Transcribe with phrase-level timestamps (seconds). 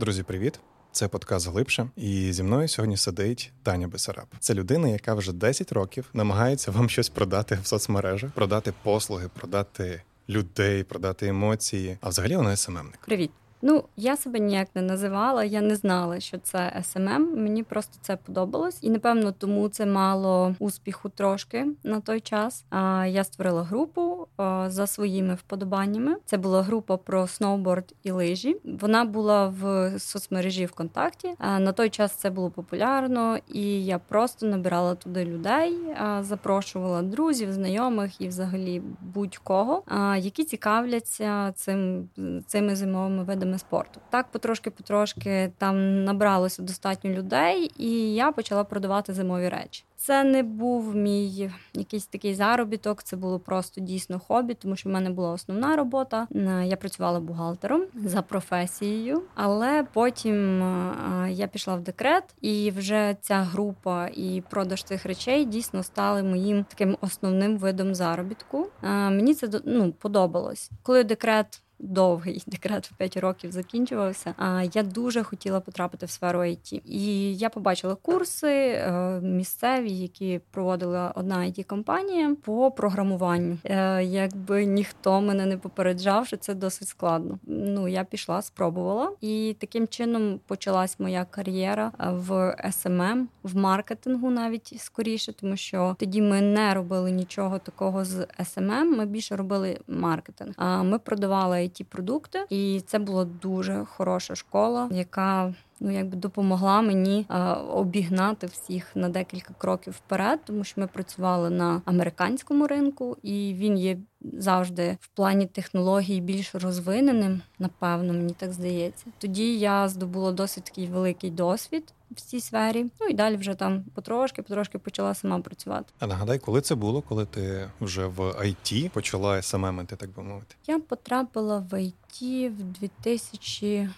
[0.00, 0.60] Друзі, привіт!
[0.92, 4.26] Це подкаст глибше, і зі мною сьогодні сидить Таня Басараб.
[4.38, 10.02] Це людина, яка вже 10 років намагається вам щось продати в соцмережах, продати послуги, продати
[10.28, 11.98] людей, продати емоції.
[12.00, 12.98] А взагалі вона SMM ник.
[13.06, 13.30] Привіт.
[13.62, 18.16] Ну, я себе ніяк не називала, я не знала, що це SMM, Мені просто це
[18.16, 22.64] подобалось, і напевно тому це мало успіху трошки на той час.
[22.70, 24.26] А я створила групу
[24.66, 26.16] за своїми вподобаннями.
[26.24, 28.56] Це була група про сноуборд і лижі.
[28.64, 31.34] Вона була в соцмережі ВКонтакті.
[31.40, 35.78] На той час це було популярно, і я просто набирала туди людей,
[36.20, 39.82] запрошувала друзів, знайомих і, взагалі, будь-кого,
[40.18, 42.08] які цікавляться цим
[42.46, 44.00] цими зимовими видами видами спорту.
[44.10, 49.84] Так, потрошки-потрошки там набралося достатньо людей, і я почала продавати зимові речі.
[49.96, 54.92] Це не був мій якийсь такий заробіток, це було просто дійсно хобі, тому що в
[54.92, 56.26] мене була основна робота.
[56.34, 63.16] Е, я працювала бухгалтером за професією, але потім е, я пішла в декрет, і вже
[63.20, 68.66] ця група і продаж цих речей дійсно стали моїм таким основним видом заробітку.
[68.82, 74.34] Е, мені це ну, подобалось, коли декрет довгий декрет в 5 років закінчувався.
[74.36, 76.82] А я дуже хотіла потрапити в сферу IT.
[76.84, 83.58] І я побачила курси е, місцеві, які проводила одна it компанія по програмуванню.
[83.64, 87.38] Е, якби ніхто мене не попереджав, що це досить складно.
[87.46, 94.74] Ну я пішла, спробувала, і таким чином почалась моя кар'єра в SMM, в маркетингу навіть
[94.78, 100.54] скоріше, тому що тоді ми не робили нічого такого з SMM, Ми більше робили маркетинг.
[100.56, 106.82] А ми продавали it продукти, і це була дуже хороша школа, яка ну якби допомогла
[106.82, 113.16] мені а, обігнати всіх на декілька кроків вперед, тому що ми працювали на американському ринку,
[113.22, 117.40] і він є завжди в плані технологій більш розвиненим.
[117.58, 119.04] Напевно, мені так здається.
[119.18, 121.94] Тоді я здобула досить такий великий досвід.
[122.10, 125.92] В цій сфері, ну і далі вже там потрошки, потрошки почала сама працювати.
[125.98, 130.54] А нагадай, коли це було, коли ти вже в IT почала СММити, так би мовити?
[130.66, 133.88] Я потрапила в IT в 2000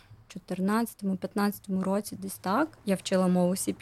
[0.48, 3.75] 14-15 році, десь так я вчила мову C++,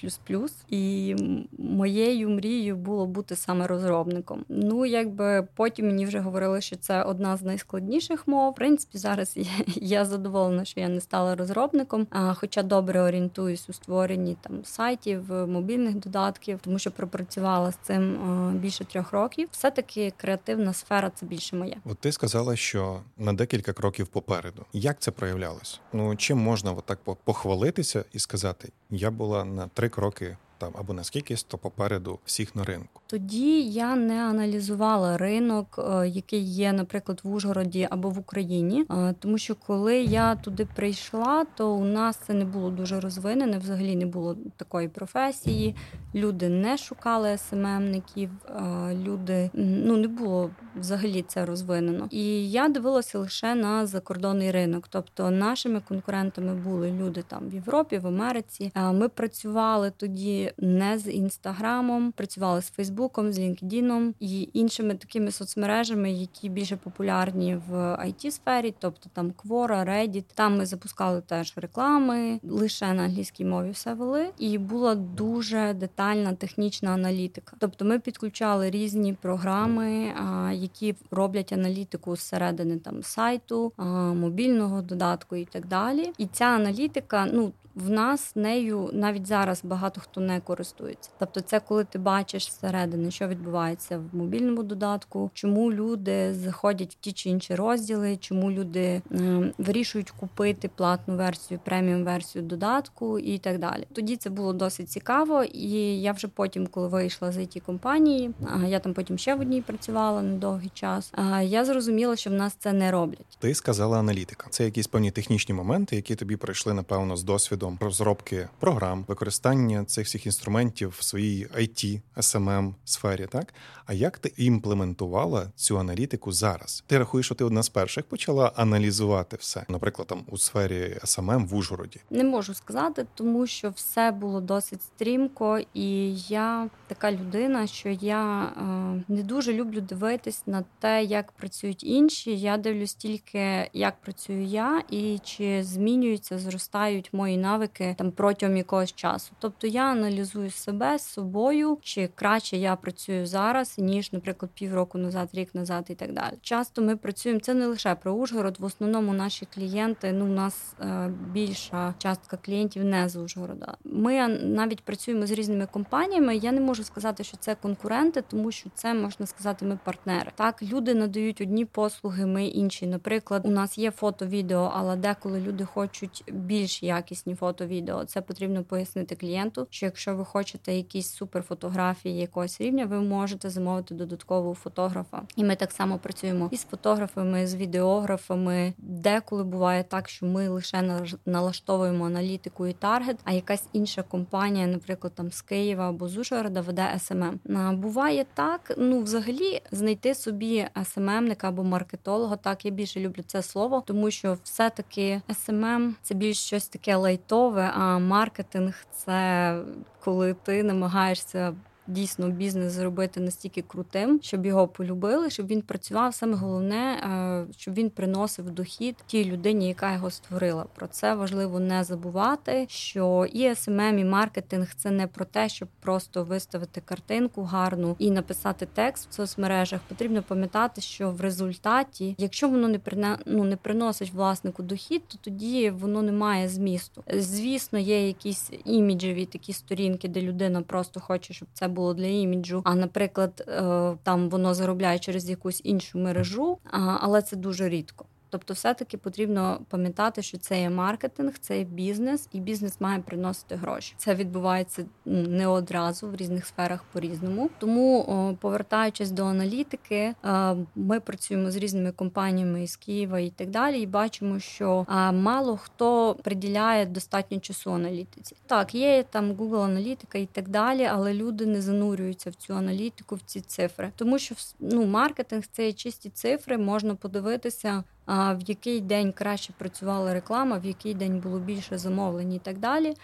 [0.68, 1.16] і
[1.58, 4.44] моєю мрією було бути саме розробником.
[4.48, 8.52] Ну якби потім мені вже говорили, що це одна з найскладніших мов.
[8.52, 9.38] В принципі, зараз
[9.76, 15.32] я задоволена, що я не стала розробником, а хоча добре орієнтуюсь у створенні там сайтів,
[15.32, 18.18] мобільних додатків, тому що пропрацювала з цим
[18.58, 19.48] більше трьох років.
[19.52, 21.76] Все таки креативна сфера це більше моє.
[21.84, 24.64] От ти сказала, що на декілька кроків попереду.
[24.72, 25.80] Як це проявлялось?
[25.92, 31.34] Ну чим можна отак похвалитися і сказати: я була на три кроки там або наскільки
[31.48, 33.00] то попереду всіх на ринку.
[33.06, 39.14] Тоді я не аналізувала ринок, е, який є, наприклад, в Ужгороді або в Україні, е,
[39.18, 43.58] тому що коли я туди прийшла, то у нас це не було дуже розвинене.
[43.58, 45.74] Взагалі не було такої професії.
[46.14, 52.08] Люди не шукали СММників, е, люди ну не було взагалі це розвинено.
[52.10, 54.88] І я дивилася лише на закордонний ринок.
[54.88, 58.72] Тобто нашими конкурентами були люди там в Європі, в Америці.
[58.92, 66.12] Ми працювали тоді не з інстаграмом, працювали з Фейсбуком, з LinkedIn і іншими такими соцмережами,
[66.12, 70.24] які більше популярні в it сфері, тобто там Quora, Reddit.
[70.34, 76.34] Там ми запускали теж реклами, лише на англійській мові все вели, і була дуже детальна
[76.34, 77.56] технічна аналітика.
[77.58, 80.12] Тобто, ми підключали різні програми,
[80.52, 83.72] які роблять аналітику зсередини там сайту,
[84.14, 86.12] мобільного додатку і так далі.
[86.18, 91.10] І ця аналітика, ну в нас нею навіть зараз багато хто не користується.
[91.18, 97.00] Тобто, це коли ти бачиш зсередини, що відбувається в мобільному додатку, чому люди заходять в
[97.00, 103.38] ті чи інші розділи, чому люди е, вирішують купити платну версію, преміум версію додатку і
[103.38, 103.86] так далі.
[103.92, 108.30] Тоді це було досить цікаво, і я вже потім, коли вийшла з it компанії,
[108.66, 111.12] я там потім ще в одній працювала на довгий час.
[111.42, 113.38] Я зрозуміла, що в нас це не роблять.
[113.38, 114.46] Ти сказала аналітика.
[114.50, 120.06] Це якісь певні технічні моменти, які тобі прийшли напевно з досвідом розробки програм, використання цих
[120.06, 123.54] всіх інструментів в своїй IT, SMM сфері, так
[123.90, 126.84] а як ти імплементувала цю аналітику зараз?
[126.86, 131.46] Ти рахуєш, що ти одна з перших почала аналізувати все, наприклад, там у сфері SMM
[131.46, 132.00] в Ужгороді?
[132.10, 138.42] Не можу сказати, тому що все було досить стрімко, і я така людина, що я
[138.42, 138.62] е,
[139.08, 142.38] не дуже люблю дивитись на те, як працюють інші.
[142.38, 148.92] Я дивлюсь тільки, як працюю я, і чи змінюються, зростають мої навики там протягом якогось
[148.92, 149.32] часу.
[149.38, 154.98] Тобто я аналізую аналізую себе з собою, чи краще я працюю зараз, ніж, наприклад, півроку
[154.98, 156.34] назад, рік назад і так далі.
[156.42, 158.56] Часто ми працюємо це не лише про Ужгород.
[158.60, 160.12] В основному наші клієнти.
[160.12, 163.76] Ну, у нас е, більша частка клієнтів не з Ужгорода.
[163.84, 166.36] Ми навіть працюємо з різними компаніями.
[166.36, 170.30] Я не можу сказати, що це конкуренти, тому що це можна сказати, ми партнери.
[170.34, 172.86] Так, люди надають одні послуги, ми інші.
[172.86, 178.04] Наприклад, у нас є фото-відео, але деколи люди хочуть більш якісні фото-відео.
[178.04, 179.66] Це потрібно пояснити клієнту.
[179.70, 185.22] Що якщо ви хочете якісь суперфотографії якогось рівня, ви можете замовити додаткового фотографа.
[185.36, 188.72] І ми так само працюємо із фотографами, з відеографами.
[188.78, 195.12] Деколи буває так, що ми лише налаштовуємо аналітику і таргет, а якась інша компанія, наприклад,
[195.14, 197.40] там з Києва або з Ужгорода, веде SMM.
[197.76, 202.36] Буває так, ну взагалі знайти собі SMM ника або маркетолога.
[202.36, 207.70] Так я більше люблю це слово, тому що все-таки SMM це більш щось таке лайтове,
[207.74, 209.56] а маркетинг це
[210.04, 211.54] коли ти намагаєшся
[211.90, 216.14] дійсно бізнес зробити настільки крутим, щоб його полюбили, щоб він працював.
[216.14, 220.64] Саме головне, е, щоб він приносив дохід тій людині, яка його створила.
[220.74, 222.66] Про це важливо не забувати.
[222.68, 228.10] Що і SMM, і маркетинг це не про те, щоб просто виставити картинку гарну і
[228.10, 229.80] написати текст в соцмережах.
[229.88, 233.18] Потрібно пам'ятати, що в результаті, якщо воно не прина...
[233.26, 237.04] ну, не приносить власнику дохід, то тоді воно не має змісту.
[237.14, 242.06] Звісно, є якісь іміджеві такі сторінки, де людина просто хоче, щоб це було було для
[242.06, 242.62] іміджу.
[242.64, 246.58] А наприклад, е, там воно заробляє через якусь іншу мережу,
[247.00, 248.04] але це дуже рідко.
[248.30, 253.54] Тобто, все-таки потрібно пам'ятати, що це є маркетинг, це є бізнес, і бізнес має приносити
[253.54, 253.94] гроші.
[253.96, 257.50] Це відбувається не одразу в різних сферах по-різному.
[257.58, 263.80] Тому, повертаючись до аналітики, е, ми працюємо з різними компаніями із Києва і так далі,
[263.80, 268.36] і бачимо, що мало хто приділяє достатньо часу аналітиці.
[268.46, 273.14] Так, є там Google аналітика і так далі, але люди не занурюються в цю аналітику,
[273.14, 279.12] в ці цифри, тому що ну, маркетинг це чисті цифри, можна подивитися в який день
[279.12, 282.94] краще працювала реклама, в який день було більше замовлень і так далі.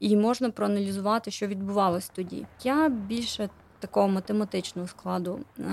[0.00, 2.46] І можна проаналізувати, що відбувалось тоді.
[2.64, 3.48] Я більше
[3.78, 5.64] такого математичного складу е,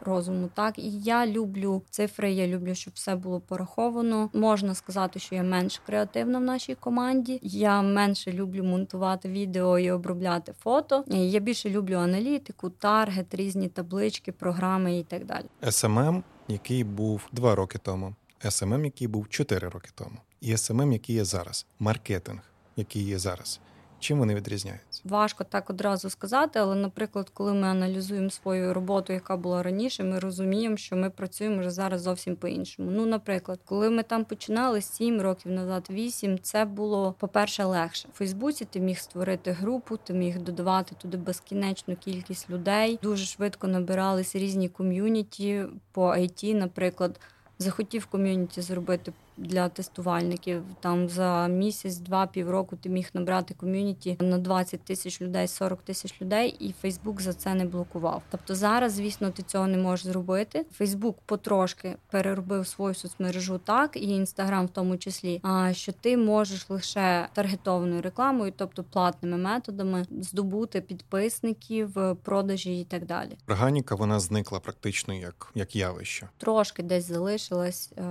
[0.00, 0.50] розуму.
[0.54, 2.32] Так і я люблю цифри.
[2.32, 4.30] Я люблю, щоб все було пораховано.
[4.32, 7.38] Можна сказати, що я менш креативна в нашій команді.
[7.42, 11.04] Я менше люблю монтувати відео і обробляти фото.
[11.06, 15.44] Я більше люблю аналітику, таргет, різні таблички, програми і так далі.
[15.62, 18.14] SMM який був два роки тому,
[18.44, 22.42] SMM, який був чотири роки тому, і SMM, який є зараз, маркетинг,
[22.76, 23.60] який є зараз.
[24.00, 25.02] Чим вони відрізняються?
[25.04, 30.18] Важко так одразу сказати, але, наприклад, коли ми аналізуємо свою роботу, яка була раніше, ми
[30.18, 32.90] розуміємо, що ми працюємо вже зараз зовсім по-іншому.
[32.90, 38.08] Ну, наприклад, коли ми там починали 7 років назад, 8, це було по-перше легше.
[38.08, 42.98] У Фейсбуці ти міг створити групу, ти міг додавати туди безкінечну кількість людей.
[43.02, 47.20] Дуже швидко набиралися різні ком'юніті по IT, наприклад.
[47.58, 50.62] Захотів ком'юніті зробити для тестувальників.
[50.80, 56.22] Там за місяць, два півроку ти міг набрати ком'юніті на 20 тисяч людей, 40 тисяч
[56.22, 58.22] людей, і Фейсбук за це не блокував.
[58.30, 60.66] Тобто зараз, звісно, ти цього не можеш зробити.
[60.72, 65.40] Фейсбук потрошки переробив свою соцмережу так, і інстаграм в тому числі.
[65.42, 73.06] А що ти можеш лише таргетованою рекламою, тобто платними методами, здобути підписників, продажі і так
[73.06, 73.36] далі.
[73.48, 76.28] Органіка вона зникла практично як як явище.
[76.38, 78.02] Трошки десь залишилась, е,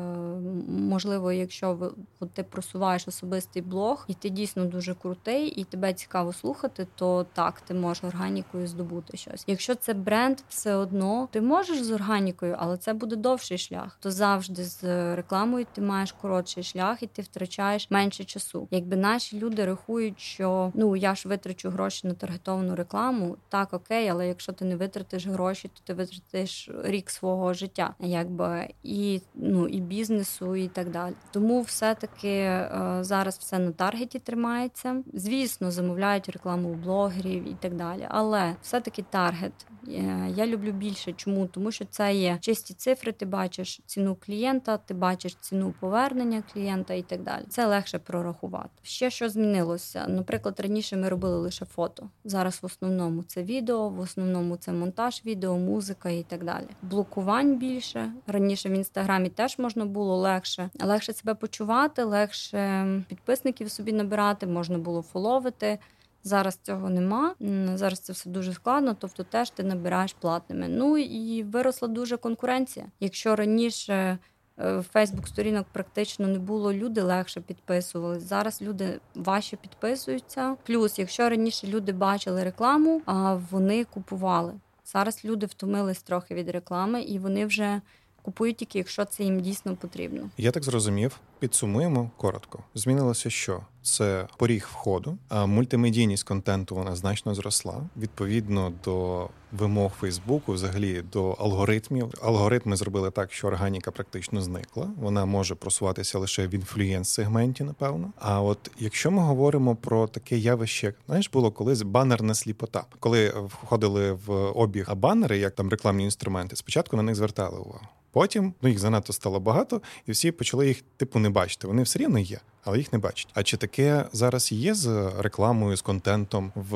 [0.70, 1.92] можливо особливо, якщо ви
[2.34, 7.62] ти просуваєш особистий блог, і ти дійсно дуже крутий, і тебе цікаво слухати, то так,
[7.62, 9.44] ти можеш органікою здобути щось.
[9.48, 13.98] Якщо це бренд, все одно ти можеш з органікою, але це буде довший шлях.
[14.00, 14.84] То завжди з
[15.16, 18.68] рекламою ти маєш коротший шлях, і ти втрачаєш менше часу.
[18.72, 24.10] Якби наші люди рахують, що ну я ж витрачу гроші на таргетовану рекламу, так окей,
[24.10, 29.68] але якщо ти не витратиш гроші, то ти витратиш рік свого життя, якби і ну
[29.68, 31.16] і бізнесу, і так далі далі.
[31.32, 35.04] Тому все-таки е, зараз все на таргеті тримається.
[35.14, 38.08] Звісно, замовляють рекламу у блогерів і так далі.
[38.10, 39.54] Але все-таки таргет
[39.88, 41.14] е, я люблю більше.
[41.14, 41.48] Чому?
[41.48, 43.12] Тому що це є чисті цифри.
[43.12, 47.44] Ти бачиш ціну клієнта, ти бачиш ціну повернення клієнта і так далі.
[47.50, 48.70] Це легше прорахувати.
[48.84, 50.06] Ще що змінилося.
[50.08, 52.10] Наприклад, раніше ми робили лише фото.
[52.24, 56.66] Зараз в основному це відео, в основному це монтаж відео, музика і так далі.
[56.82, 63.94] Блокувань більше раніше в інстаграмі теж можна було легше легше себе почувати, легше підписників собі
[63.94, 65.80] набирати, можна було фоловити.
[66.24, 67.36] Зараз цього нема.
[67.76, 70.68] Зараз це все дуже складно, тобто теж ти набираєш платними.
[70.68, 72.86] Ну і виросла дуже конкуренція.
[73.00, 74.18] Якщо раніше
[74.58, 76.74] в Фейсбук сторінок практично не було.
[76.74, 78.20] Люди легше підписували.
[78.20, 80.56] Зараз люди важче підписуються.
[80.66, 84.54] Плюс, якщо раніше люди бачили рекламу, а вони купували.
[84.86, 87.82] Зараз люди втомились трохи від реклами, і вони вже
[88.30, 90.30] купують тільки, якщо це їм дійсно потрібно.
[90.38, 91.20] Я так зрозумів.
[91.40, 92.60] Підсумуємо коротко.
[92.76, 97.90] Змінилося, що це поріг входу, а мультимедійність контенту вона значно зросла.
[97.98, 102.14] Відповідно до вимог Фейсбуку, взагалі до алгоритмів.
[102.22, 104.90] Алгоритми зробили так, що органіка практично зникла.
[104.98, 108.14] Вона може просуватися лише в інфлюєнс-сегменті, напевно.
[108.18, 114.12] А от якщо ми говоримо про таке явище, знаєш, було колись банерна сліпота, коли входили
[114.12, 117.88] в обіг банери, як там рекламні інструменти, спочатку на них звертали увагу.
[118.12, 121.68] Потім ну їх занадто стало багато, і всі почали їх типу не бачити.
[121.68, 123.28] Вони все рівно є але їх не бачать.
[123.34, 126.76] А чи таке зараз є з рекламою, з контентом в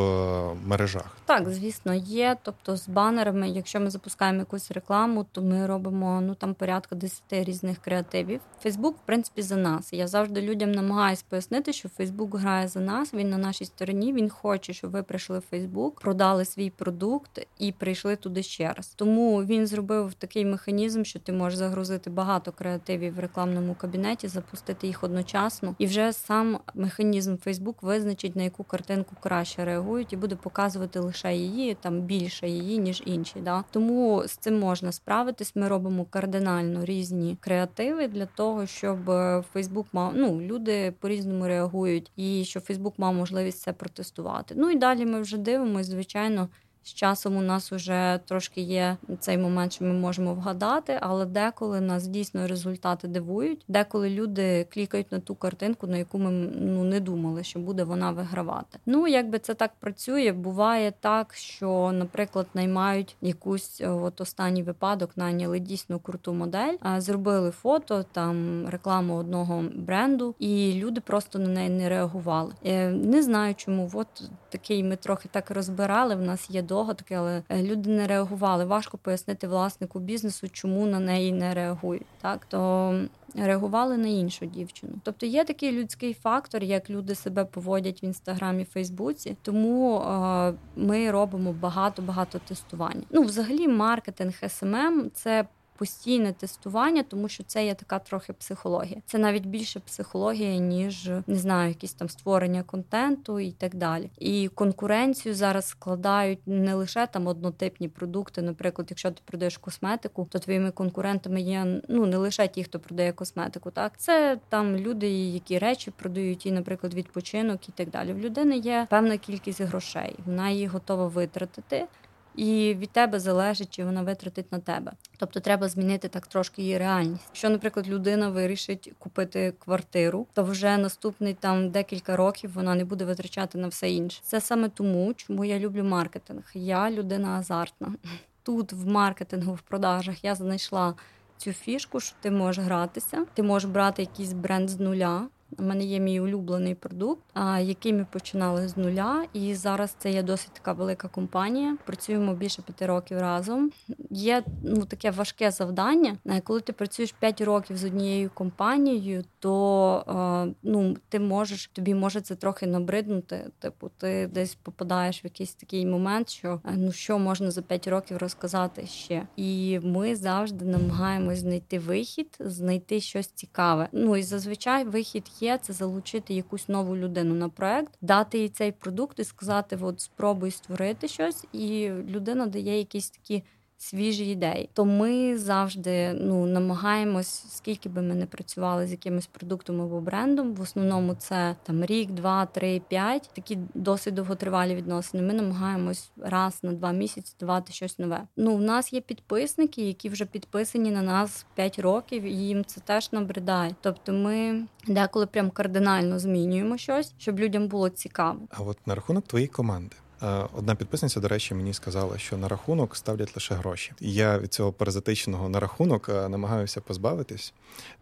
[0.66, 1.18] мережах?
[1.26, 2.38] Так, звісно, є.
[2.44, 7.24] Тобто з банерами, якщо ми запускаємо якусь рекламу, то ми робимо ну там порядка 10
[7.32, 8.40] різних креативів.
[8.62, 9.94] Фейсбук, в принципі, за нас.
[9.94, 13.14] Я завжди людям намагаюсь пояснити, що Фейсбук грає за нас.
[13.14, 14.14] Він на нашій стороні.
[14.14, 18.94] Він хоче, щоб ви прийшли в Фейсбук, продали свій продукт і прийшли туди ще раз.
[18.96, 24.88] Тому він зробив такий механізм, що ти можеш загрузити багато креативів в рекламному кабінеті, запустити
[24.88, 30.36] їх одночасно і вже сам механізм Facebook визначить, на яку картинку краще реагують, і буде
[30.36, 33.40] показувати лише її, там більше її, ніж інші.
[33.42, 33.64] Да?
[33.72, 35.56] Тому з цим можна справитись.
[35.56, 39.10] Ми робимо кардинально різні креативи для того, щоб
[39.56, 44.56] Facebook мав ну люди по-різному реагують, і щоб Facebook мав можливість це протестувати.
[44.58, 46.50] Ну і далі ми вже дивимося, звичайно.
[46.84, 51.82] З часом у нас вже трошки є цей момент, що ми можемо вгадати, але деколи
[51.82, 53.66] нас дійсно результати дивують.
[53.68, 58.12] Деколи люди клікають на ту картинку, на яку ми ну не думали, що буде вона
[58.12, 58.80] вигравати.
[58.86, 65.60] Ну якби це так працює, буває так, що, наприклад, наймають якусь от останній випадок, найняли
[65.60, 71.90] дійсно круту модель, зробили фото там рекламу одного бренду, і люди просто на неї не
[71.90, 72.54] реагували.
[72.66, 74.08] Е, не знаю, чому от
[74.50, 76.16] такий ми трохи так розбирали.
[76.16, 78.66] В нас є догадки, але е, люди не реагували.
[78.66, 82.06] Важко пояснити власнику бізнесу, чому на неї не реагують.
[82.22, 82.94] Так то
[83.36, 84.94] реагували на іншу дівчину.
[85.04, 89.38] Тобто є такий людський фактор, як люди себе поводять в інстаграмі, Фейсбуці.
[89.42, 93.04] Тому е, ми робимо багато багато тестувань.
[93.12, 95.46] Ну, взагалі, маркетинг SMM– це
[95.78, 99.02] постійне тестування, тому що це є така трохи психологія.
[99.06, 104.10] Це навіть більше психологія, ніж не знаю, якісь там створення контенту і так далі.
[104.20, 108.42] І конкуренцію зараз складають не лише там однотипні продукти.
[108.42, 113.14] Наприклад, якщо ти продаєш косметику, то твоїми конкурентами є ну не лише ті, хто продає
[113.14, 113.72] косметику.
[113.72, 118.14] Так це там люди, які речі продають, і, наприклад, відпочинок і так далі.
[118.14, 121.88] В людини є певна кількість грошей, вона її готова витратити
[122.36, 124.92] і від тебе залежить, чи вона витратить на тебе.
[125.18, 127.24] Тобто треба змінити так трошки її реальність.
[127.28, 133.06] Якщо, наприклад, людина вирішить купити квартиру, то вже наступний там декілька років вона не буде
[133.06, 134.22] витрачати на все інше.
[134.24, 136.52] Це саме тому, чому я люблю маркетинг.
[136.54, 137.94] Я людина азартна.
[138.44, 140.94] Тут в маркетингу, в продажах я знайшла
[141.38, 145.28] цю фішку, що ти можеш гратися, ти можеш брати якийсь бренд з нуля.
[145.58, 147.24] У мене є мій улюблений продукт,
[147.62, 151.78] який ми починали з нуля, і зараз це є досить така велика компанія.
[151.86, 153.72] Працюємо більше п'яти років разом.
[154.10, 156.18] Є ну таке важке завдання.
[156.44, 162.36] Коли ти працюєш п'ять років з однією компанією, то ну ти можеш тобі може це
[162.36, 163.52] трохи набриднути.
[163.60, 168.18] Типу, ти десь попадаєш в якийсь такий момент, що ну що можна за п'ять років
[168.18, 169.28] розказати ще.
[169.36, 173.90] І ми завжди намагаємось знайти вихід, знайти щось цікаве.
[173.92, 178.72] Ну і зазвичай вихід є це залучити якусь нову людину на проект, дати їй цей
[178.72, 183.44] продукт і сказати: от спробуй створити щось, і людина дає якісь такі
[183.84, 184.70] свіжі ідеї.
[184.74, 190.54] То ми завжди ну намагаємось, скільки би ми не працювали з якимось продуктом або брендом.
[190.54, 193.30] В основному це там рік, два, три, п'ять.
[193.36, 195.24] Такі досить довготривалі відносини.
[195.24, 198.28] Ми намагаємось раз на два місяці давати щось нове.
[198.38, 202.82] Ну, в нас є підписники, які вже підписані на нас 5 років, і їм це
[202.82, 203.76] теж набридає.
[203.82, 208.40] Тобто, ми деколи прям кардинально змінюємо щось, щоб людям було цікаво.
[208.50, 209.96] А от на рахунок твоєї команди.
[210.24, 213.94] Е, одна підписниця, до речі, мені сказала, що на рахунок ставлять лише гроші.
[214.00, 217.54] Я від цього паразитичного на рахунок е, намагаюся позбавитись.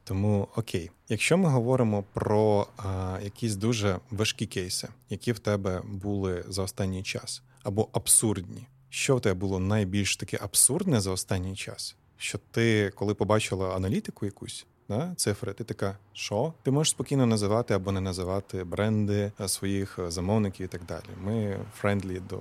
[0.04, 5.82] Тому окей, якщо ми говоримо про а, е, якісь дуже важкі кейси, які в тебе
[5.86, 11.56] були за останній час, або абсурдні, що в тебе було найбільш таке абсурдне за останній
[11.56, 11.96] час?
[12.18, 16.54] Що ти, коли побачила аналітику якусь, да, цифри, ти така, що?
[16.64, 21.04] Ти можеш спокійно називати або не називати бренди е, своїх е, замовників і так далі.
[21.24, 22.40] Ми friendly до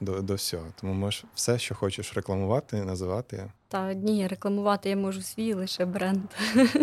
[0.00, 0.66] до, до всього.
[0.80, 3.50] Тому можеш все, що хочеш рекламувати, називати.
[3.68, 6.22] Та ні, рекламувати я можу свій лише бренд.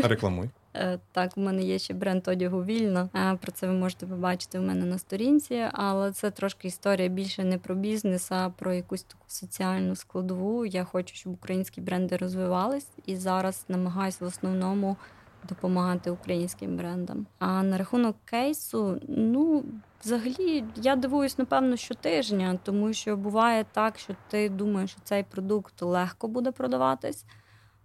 [0.03, 0.50] Рекламуй.
[0.77, 3.10] Е, так, у мене є ще бренд одягу вільно.
[3.41, 7.57] Про це ви можете побачити у мене на сторінці, але це трошки історія більше не
[7.57, 10.65] про бізнес, а про якусь таку соціальну складову.
[10.65, 14.98] Я хочу, щоб українські бренди розвивались, і зараз намагаюся в основному
[15.50, 17.25] допомагати українським брендам.
[17.39, 19.63] А на рахунок кейсу, ну
[20.05, 25.81] взагалі я дивуюсь, напевно, щотижня, тому що буває так, що ти думаєш, що цей продукт
[25.81, 27.25] легко буде продаватись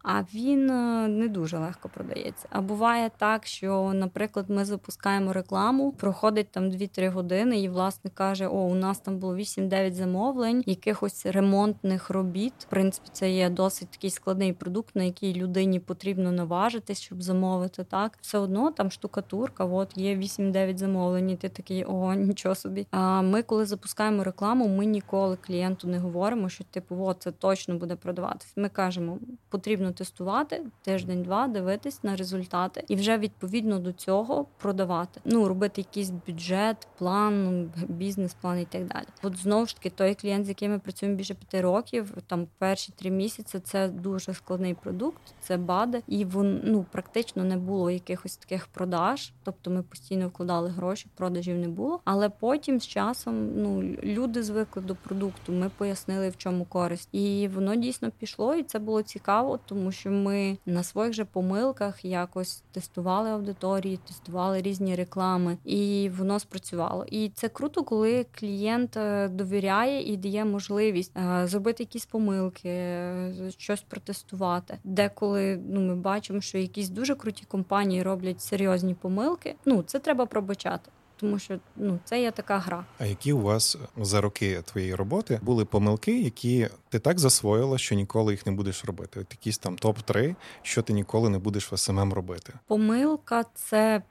[0.02, 2.48] а він е, не дуже легко продається.
[2.50, 8.46] А буває так, що, наприклад, ми запускаємо рекламу, проходить там 2-3 години, і власник каже:
[8.46, 12.52] О, у нас там було 8-9 замовлень, якихось ремонтних робіт.
[12.58, 17.84] В принципі, це є досить такий складний продукт, на який людині потрібно наважитись, щоб замовити.
[17.84, 21.30] Так, все одно там штукатурка, от є 8-9 замовлень.
[21.30, 22.86] і Ти такий ого, нічого собі.
[22.90, 27.78] А ми, коли запускаємо рекламу, ми ніколи клієнту не говоримо, що типу, от це точно
[27.78, 28.52] буде продаватись.
[28.56, 35.20] Ми кажемо, потрібно потрібно тестувати тиждень-два, дивитись на результати і вже відповідно до цього продавати.
[35.24, 39.06] Ну робити якийсь бюджет, план, бізнес-план і так далі.
[39.22, 42.92] От знову ж таки, той клієнт, з яким ми працюємо більше п'яти років, там перші
[42.96, 48.36] три місяці це дуже складний продукт, це бади, і вон ну практично не було якихось
[48.36, 49.32] таких продаж.
[49.44, 52.00] Тобто ми постійно вкладали гроші, продажів не було.
[52.04, 55.52] Але потім з часом ну люди звикли до продукту.
[55.52, 59.92] Ми пояснили в чому користь, і воно дійсно пішло, і це було цікаво, тому тому
[59.92, 67.06] що ми на своїх же помилках якось тестували аудиторії, тестували різні реклами, і воно спрацювало.
[67.10, 73.50] І це круто, коли клієнт е, довіряє і дає можливість е, зробити якісь помилки, е,
[73.58, 74.78] щось протестувати.
[74.84, 79.54] Деколи ну ми бачимо, що якісь дуже круті компанії роблять серйозні помилки.
[79.64, 82.84] Ну це треба пробачати тому що ну це є така гра.
[82.98, 87.94] А які у вас за роки твоєї роботи були помилки, які ти так засвоїла, що
[87.94, 89.20] ніколи їх не будеш робити?
[89.20, 92.52] От якісь там топ 3 що ти ніколи не будеш в SMM робити?
[92.66, 94.02] Помилка це.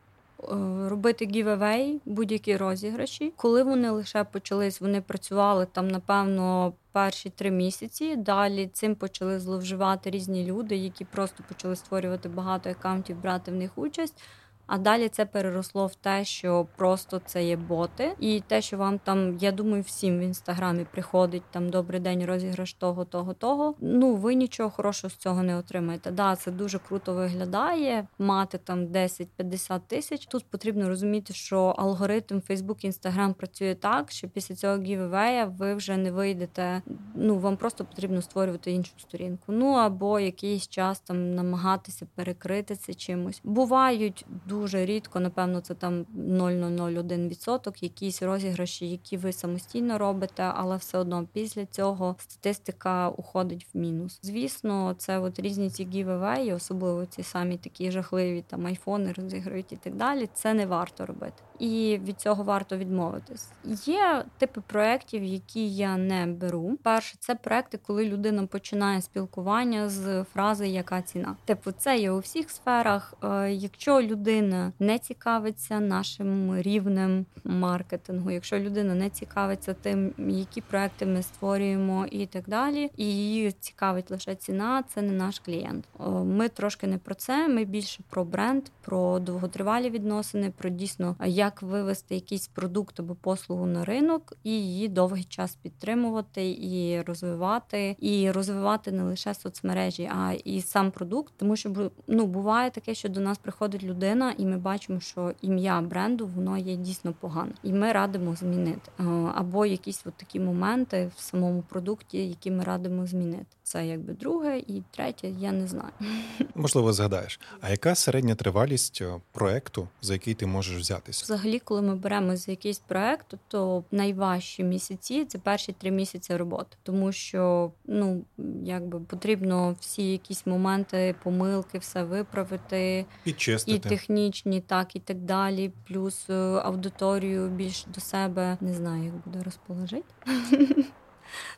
[0.44, 3.34] Е, робити giveaway, будь-які розіграші.
[3.36, 8.16] Коли вони лише почались, вони працювали там, напевно, перші три місяці.
[8.16, 13.78] Далі цим почали зловживати різні люди, які просто почали створювати багато аккаунтів, брати в них
[13.78, 14.24] участь.
[14.72, 19.00] А далі це переросло в те, що просто це є боти, і те, що вам
[19.00, 23.76] там, я думаю, всім в інстаграмі приходить там добрий день, розіграш того, того, того.
[23.80, 26.12] Ну ви нічого хорошого з цього не отримаєте.
[26.12, 28.08] Да, це дуже круто виглядає.
[28.20, 30.26] Мати там 10-50 тисяч.
[30.26, 35.76] Тут потрібно розуміти, що алгоритм Facebook, Instagram працює так, що після цього giveaway я ви
[35.76, 36.82] вже не вийдете.
[37.16, 39.44] Ну вам просто потрібно створювати іншу сторінку.
[39.48, 43.42] Ну або якийсь час там намагатися перекрити це чимось.
[43.44, 50.76] Бувають дуже дуже рідко, напевно, це там 0,001%, якісь розіграші, які ви самостійно робите, але
[50.76, 54.20] все одно після цього статистика уходить в мінус.
[54.22, 59.76] Звісно, це от різні ці гівевеї, особливо ці самі такі жахливі там айфони розіграють і
[59.76, 60.30] так далі.
[60.34, 63.48] Це не варто робити і від цього варто відмовитись.
[63.86, 66.78] Є типи проєктів, які я не беру.
[66.84, 71.36] Перше, це проекти, коли людина починає спілкування з фрази Яка ціна?
[71.46, 73.14] Типу, це є у всіх сферах.
[73.24, 74.49] Е, якщо людина
[74.80, 82.26] не цікавиться нашим рівнем маркетингу, якщо людина не цікавиться тим, які проекти ми створюємо, і
[82.26, 85.88] так далі, і її цікавить лише ціна, це не наш клієнт.
[86.24, 87.48] Ми трошки не про це.
[87.48, 93.66] Ми більше про бренд, про довготривалі відносини, про дійсно як вивести якийсь продукт або послугу
[93.66, 100.34] на ринок і її довгий час підтримувати і розвивати, і розвивати не лише соцмережі, а
[100.44, 101.34] і сам продукт.
[101.38, 105.82] Тому що ну буває таке, що до нас приходить людина, і ми бачимо, що ім'я
[105.82, 108.92] бренду воно є дійсно погане, і ми радимо змінити
[109.36, 113.46] або якісь от такі моменти в самому продукті, які ми радимо змінити.
[113.64, 115.92] Це якби друге і третє, я не знаю.
[116.56, 117.40] Можливо, згадаєш.
[117.62, 121.24] А яка середня тривалість е, проекту, за який ти можеш взятися?
[121.24, 126.78] Взагалі, коли ми беремо за якийсь проект, то найважчі місяці це перші три місяці роботи,
[126.84, 128.22] тому що ну
[128.64, 133.78] якби потрібно всі якісь моменти, помилки, все виправити Підчистити.
[133.78, 133.80] і
[134.20, 135.72] технічні, так і так далі.
[135.88, 140.14] Плюс е, аудиторію більш до себе не знаю, як буде розположити.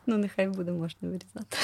[0.05, 1.57] Ну, нехай буде, можна вирізати.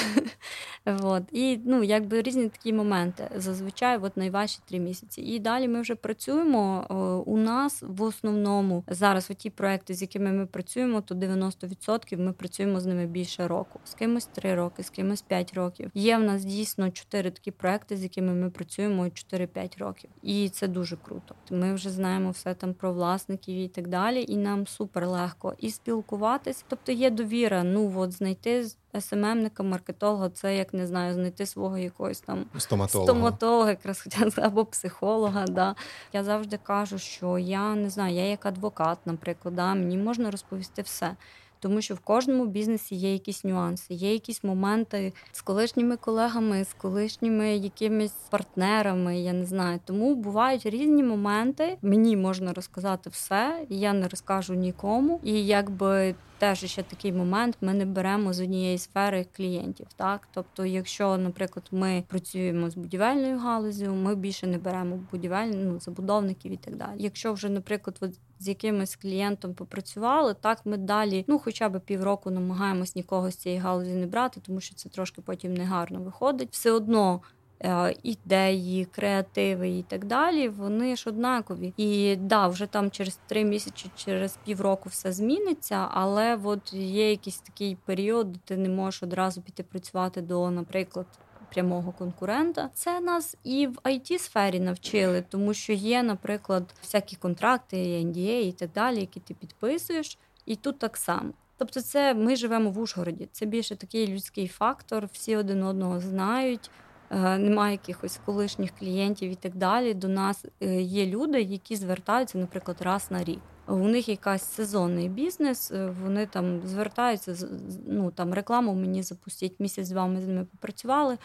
[1.02, 1.22] От.
[1.32, 3.30] І ну, якби різні такі моменти.
[3.36, 5.20] Зазвичай от найважчі три місяці.
[5.20, 6.86] І далі ми вже працюємо.
[7.26, 12.80] У нас в основному зараз ті проекти, з якими ми працюємо, то 90% ми працюємо
[12.80, 13.80] з ними більше року.
[13.84, 15.90] З кимось три роки, з кимось п'ять років.
[15.94, 20.10] Є в нас дійсно чотири такі проекти, з якими ми працюємо 4-5 років.
[20.22, 21.34] І це дуже круто.
[21.50, 24.24] Ми вже знаємо все там про власників і так далі.
[24.28, 26.64] І нам супер легко і спілкуватись.
[26.68, 27.62] Тобто є довіра.
[27.64, 28.66] Ну от знайти
[29.00, 34.64] SMM ника, маркетолога, це як не знаю, знайти свого якогось там стоматолога, стоматолога якраз або
[34.64, 35.46] психолога.
[35.46, 35.74] Да.
[36.12, 40.82] Я завжди кажу, що я не знаю, я як адвокат, наприклад, да, мені можна розповісти
[40.82, 41.16] все.
[41.60, 46.72] Тому що в кожному бізнесі є якісь нюанси, є якісь моменти з колишніми колегами, з
[46.72, 49.20] колишніми якимись партнерами.
[49.20, 49.80] Я не знаю.
[49.84, 51.78] Тому бувають різні моменти.
[51.82, 55.20] Мені можна розказати все, я не розкажу нікому.
[55.24, 59.86] І якби теж ще такий момент, ми не беремо з однієї сфери клієнтів.
[59.96, 65.80] Так, тобто, якщо, наприклад, ми працюємо з будівельною галуззю, ми більше не беремо будівельних ну,
[65.80, 66.96] забудовників і так далі.
[66.98, 72.96] Якщо вже, наприклад, з якимось клієнтом попрацювали, так ми далі, ну хоча б півроку намагаємось
[72.96, 76.48] нікого з цієї галузі не брати, тому що це трошки потім негарно виходить.
[76.52, 77.20] Все одно
[77.64, 81.72] Е, ідеї, креативи і так далі, вони ж однакові.
[81.76, 87.38] І да, вже там через три місяці, через півроку все зміниться, але от є якийсь
[87.38, 91.06] такий період, де ти не можеш одразу піти працювати до, наприклад.
[91.54, 97.76] Прямого конкурента це нас і в it сфері навчили, тому що є, наприклад, всякі контракти,
[97.76, 101.30] NDA і так далі, які ти підписуєш, і тут так само.
[101.58, 103.28] Тобто, це ми живемо в Ужгороді.
[103.32, 106.70] Це більше такий людський фактор, всі один одного знають.
[107.10, 109.94] Е, немає якихось колишніх клієнтів і так далі.
[109.94, 113.40] До нас е, є люди, які звертаються, наприклад, раз на рік.
[113.66, 117.48] У них якась сезонний бізнес, е, вони там звертаються
[117.86, 121.18] ну там рекламу мені запустять місяць з вами з ними попрацювали.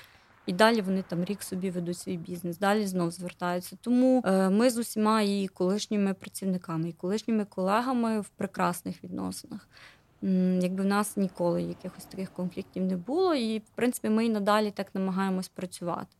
[0.46, 3.78] І далі вони там рік собі ведуть свій бізнес, далі знов звертаються.
[3.82, 9.68] Тому е, ми з усіма і колишніми працівниками, і колишніми колегами в прекрасних відносинах
[10.62, 14.72] якби в нас ніколи якихось таких конфліктів не було, і в принципі ми і надалі
[14.72, 16.16] так намагаємось працювати.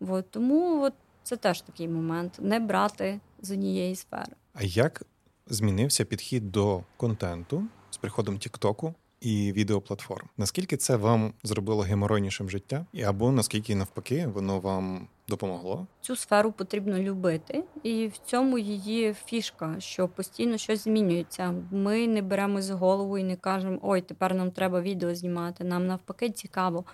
[0.00, 4.32] От, тому от це теж такий момент не брати з однієї сфери.
[4.54, 5.02] А як
[5.46, 8.94] змінився підхід до контенту з приходом Тіктоку?
[9.20, 10.28] І відеоплатформ.
[10.36, 15.86] Наскільки це вам зробило геморойнішим життя, або наскільки навпаки воно вам допомогло?
[16.00, 21.54] Цю сферу потрібно любити, і в цьому її фішка, що постійно щось змінюється.
[21.70, 25.64] Ми не беремо з голову і не кажемо Ой, тепер нам треба відео знімати.
[25.64, 26.84] Нам навпаки цікаво.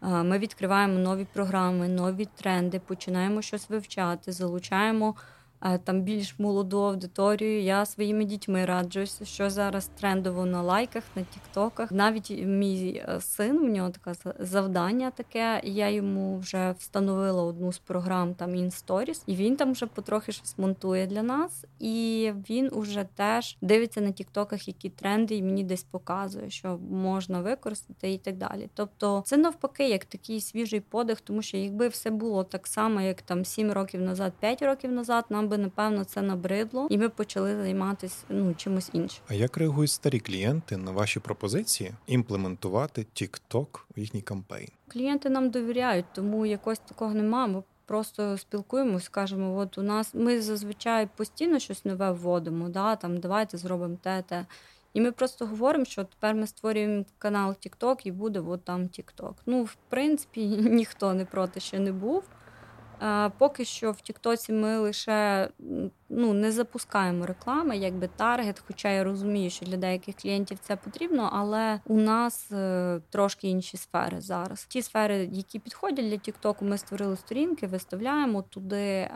[0.00, 5.14] Ми відкриваємо нові програми, нові тренди, починаємо щось вивчати, залучаємо
[5.84, 7.62] там більш молоду аудиторію.
[7.62, 11.92] Я своїми дітьми раджусь, що зараз трендово на лайках, на тіктоках.
[11.92, 15.60] Навіть мій е, син в нього таке завдання таке.
[15.64, 20.58] Я йому вже встановила одну з програм там InStories, і він там вже потрохи щось
[20.58, 21.64] монтує для нас.
[21.78, 27.40] І він уже теж дивиться на тіктоках, які тренди, і мені десь показує, що можна
[27.40, 28.68] використати і так далі.
[28.74, 33.22] Тобто, це навпаки, як такий свіжий подих, тому що якби все було так само, як
[33.22, 37.56] там 7 років назад, 5 років назад, нам би напевно це набридло, і ми почали
[37.56, 39.24] займатися ну чимось іншим.
[39.28, 44.72] А як реагують старі клієнти на ваші пропозиції імплементувати TikTok в їхній кампанії?
[44.88, 47.48] Клієнти нам довіряють, тому якось такого немає.
[47.48, 52.68] Ми Просто спілкуємось, кажемо, от у нас ми зазвичай постійно щось нове вводимо.
[52.68, 54.46] Да, там давайте зробимо те, те.
[54.94, 59.32] І ми просто говоримо, що тепер ми створюємо канал TikTok і буде от там TikTok.
[59.46, 62.24] Ну, в принципі, ніхто не проти ще не був.
[63.38, 65.48] Поки що в Тіктоці ми лише
[66.08, 68.62] ну, не запускаємо реклами, якби таргет.
[68.66, 73.76] Хоча я розумію, що для деяких клієнтів це потрібно, але у нас е, трошки інші
[73.76, 74.64] сфери зараз.
[74.64, 79.10] Ті сфери, які підходять для Тіктоку, ми створили сторінки, виставляємо туди.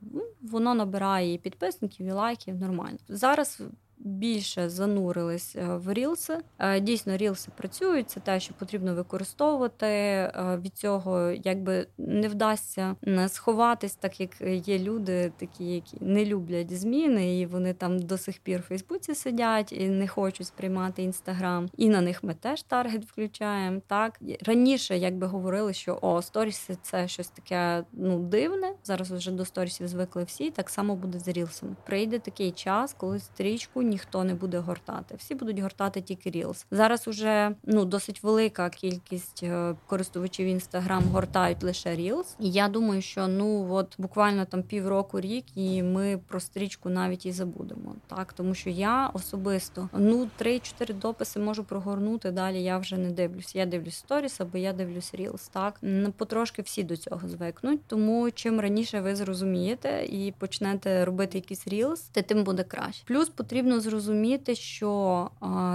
[0.00, 2.54] Ну, воно набирає і підписників, і лайків.
[2.54, 3.62] Нормально зараз
[3.98, 6.38] більше занурились е, в рілси.
[6.58, 9.86] Е, дійсно, рілси працюють, це те, що потрібно використовувати.
[9.86, 12.96] Е, від цього якби не вдасться
[13.28, 14.30] сховатись, так як
[14.68, 19.14] є люди, такі, які не люблять зміни, і вони там до сих пір в Фейсбуці
[19.14, 21.68] сидять і не хочуть сприймати інстаграм.
[21.76, 23.80] І на них ми теж таргет включаємо.
[23.86, 28.72] Так раніше, якби говорили, що о, сторіси це щось таке ну дивне.
[28.84, 30.50] Зараз вже до сторісів звикли всі.
[30.50, 31.76] Так само буде з рілсами.
[31.86, 35.14] Прийде такий час, коли стрічку ніхто не буде гортати.
[35.18, 36.64] Всі будуть гортати тільки Reels.
[36.70, 42.26] Зараз уже ну досить велика кількість е, користувачів Instagram гортають лише Reels.
[42.40, 47.26] І я думаю, що ну от буквально там півроку рік, і ми про стрічку навіть
[47.26, 47.94] і забудемо.
[48.06, 52.30] Так, тому що я особисто ну 3-4 дописи можу прогорнути.
[52.30, 53.54] Далі я вже не дивлюсь.
[53.54, 55.50] Я дивлюсь сторіс або я дивлюсь Reels.
[55.52, 55.80] Так
[56.16, 57.80] потрошки всі до цього звикнуть.
[57.86, 63.04] Тому чим раніше ви зрозумієте і почнете робити якийсь Reels, то тим буде краще.
[63.06, 65.30] Плюс потрібно зрозуміти, що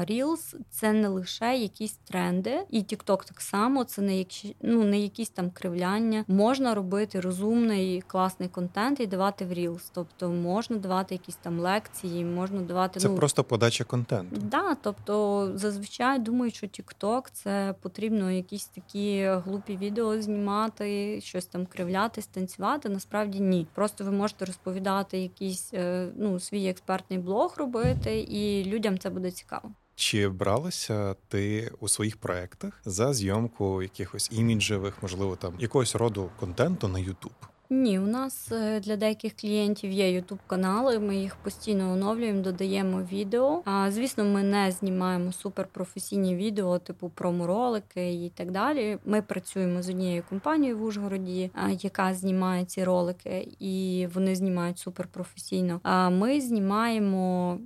[0.09, 3.83] Reels– це не лише якісь тренди, і TikTok так само.
[3.83, 6.25] Це не які, ну не якісь там кривляння.
[6.27, 9.89] Можна робити розумний класний контент і давати в Reels.
[9.93, 14.41] Тобто можна давати якісь там лекції, можна давати це ну, просто подача контенту.
[14.41, 21.65] Да, тобто зазвичай думаю, що TikTok– це потрібно якісь такі глупі відео знімати, щось там
[21.65, 22.89] кривляти, станцювати.
[22.89, 23.67] Насправді ні.
[23.73, 27.90] Просто ви можете розповідати якийсь е, ну свій експертний блог робити,
[28.21, 29.71] і людям це буде цікаво.
[29.95, 36.87] Чи бралася ти у своїх проектах за зйомку якихось іміджевих, можливо, там якогось роду контенту
[36.87, 37.50] на YouTube?
[37.73, 40.99] Ні, у нас е, для деяких клієнтів є ютуб канали.
[40.99, 43.61] Ми їх постійно оновлюємо, додаємо відео.
[43.65, 48.97] А звісно, ми не знімаємо суперпрофесійні відео, типу проморолики і так далі.
[49.05, 55.79] Ми працюємо з однією компанією в Ужгороді, яка знімає ці ролики, і вони знімають суперпрофесійно.
[55.83, 57.57] А ми знімаємо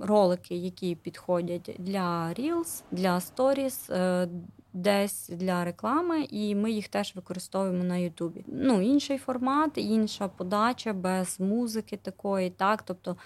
[0.00, 4.28] ролики, які підходять для Reels, для Stories, е,
[4.74, 8.44] десь для реклами, і ми їх теж використовуємо на Ютубі.
[8.46, 12.82] Ну, інший формат, інша подача без музики такої, так.
[12.82, 13.16] Тобто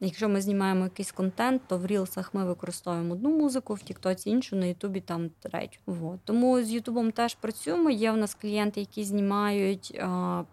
[0.00, 4.56] Якщо ми знімаємо якийсь контент, то в рілсах ми використовуємо одну музику, в Тіктоці іншу,
[4.56, 5.78] на Ютубі там третю.
[5.86, 6.20] Вот.
[6.24, 7.90] Тому з Ютубом теж працюємо.
[7.90, 10.00] Є в нас клієнти, які знімають,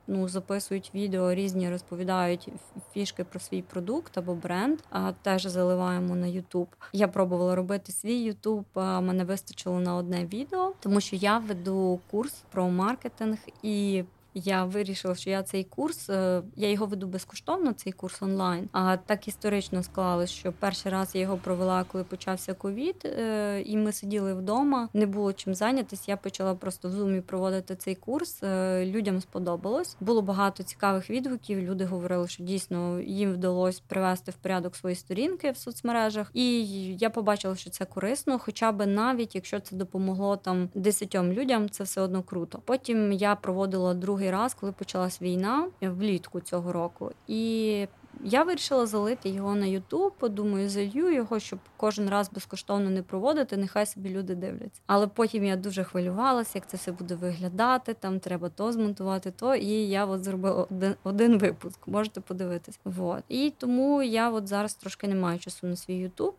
[0.08, 2.50] ну записують відео, різні розповідають
[2.94, 4.80] фішки про свій продукт або бренд.
[4.90, 6.68] А теж заливаємо на Ютуб.
[6.94, 8.66] Я пробувала робити свій Ютуб.
[8.76, 14.04] Мене вистачило на одне відео, тому що я веду курс про маркетинг і
[14.34, 18.70] я вирішила, що я цей курс, е, я його веду безкоштовно, цей курс онлайн.
[18.72, 23.78] А так історично склалось, що перший раз я його провела, коли почався ковід, е, і
[23.78, 26.04] ми сиділи вдома, не було чим зайнятися.
[26.08, 28.44] Я почала просто в зумі проводити цей курс.
[28.44, 29.96] Е, людям сподобалось.
[30.00, 31.60] Було багато цікавих відгуків.
[31.60, 36.66] Люди говорили, що дійсно їм вдалося привести в порядок свої сторінки в соцмережах, і
[36.96, 41.84] я побачила, що це корисно, хоча би навіть якщо це допомогло там десятьом людям, це
[41.84, 42.60] все одно круто.
[42.66, 47.88] Потім я проводила другий другий раз, коли почалась війна влітку цього року, і
[48.24, 50.14] я вирішила залити його на Ютуб.
[50.20, 53.58] Подумаю, залью його, щоб кожен раз безкоштовно не проводити.
[53.58, 54.82] Нехай собі люди дивляться.
[54.88, 57.94] Але потім я дуже хвилювалася, як це все буде виглядати.
[57.94, 61.88] Там треба то змонтувати, то і я от зробила один один випуск.
[61.88, 62.80] Можете подивитись.
[62.86, 63.24] Вот.
[63.30, 66.34] І тому я от зараз трошки не маю часу на свій Ютуб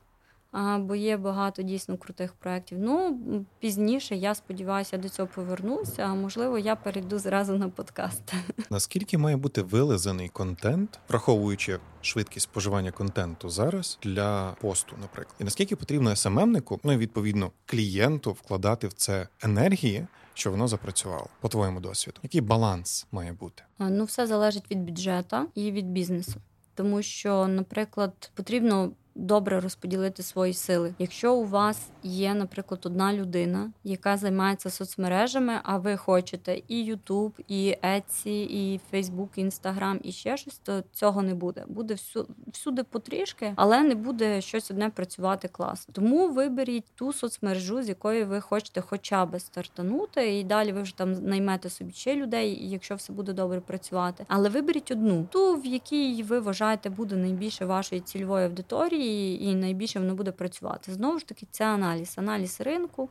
[0.78, 2.78] бо є багато дійсно крутих проєктів.
[2.78, 3.20] Ну
[3.58, 6.02] пізніше я сподіваюся, до цього повернуся.
[6.02, 8.34] А можливо, я перейду зразу на подкаст.
[8.70, 15.76] Наскільки має бути вилизаний контент, враховуючи швидкість споживання контенту зараз для посту, наприклад, і наскільки
[15.76, 20.06] потрібно СММнику, ну і відповідно клієнту вкладати в це енергії?
[20.36, 22.18] Що воно запрацювало по твоєму досвіду?
[22.22, 23.62] Який баланс має бути?
[23.78, 26.40] Ну, все залежить від бюджету і від бізнесу,
[26.74, 30.94] тому що, наприклад, потрібно добре розподілити свої сили.
[30.98, 37.32] Якщо у вас є, наприклад, одна людина, яка займається соцмережами, а ви хочете і YouTube,
[37.48, 41.64] і Etsy, і Facebook, і Instagram, і ще щось, то цього не буде.
[41.68, 45.94] Буде всю, всюди потрішки, але не буде щось одне працювати класно.
[45.94, 50.96] Тому виберіть ту соцмережу, з якої ви хочете хоча б стартанути, і далі ви вже
[50.96, 54.24] там наймете собі ще людей, якщо все буде добре працювати.
[54.28, 59.98] Але виберіть одну, ту, в якій ви вважаєте буде найбільше вашої цільової аудиторії і найбільше
[59.98, 60.92] воно буде працювати.
[60.92, 63.08] Знову ж таки, це аналіз, аналіз ринку.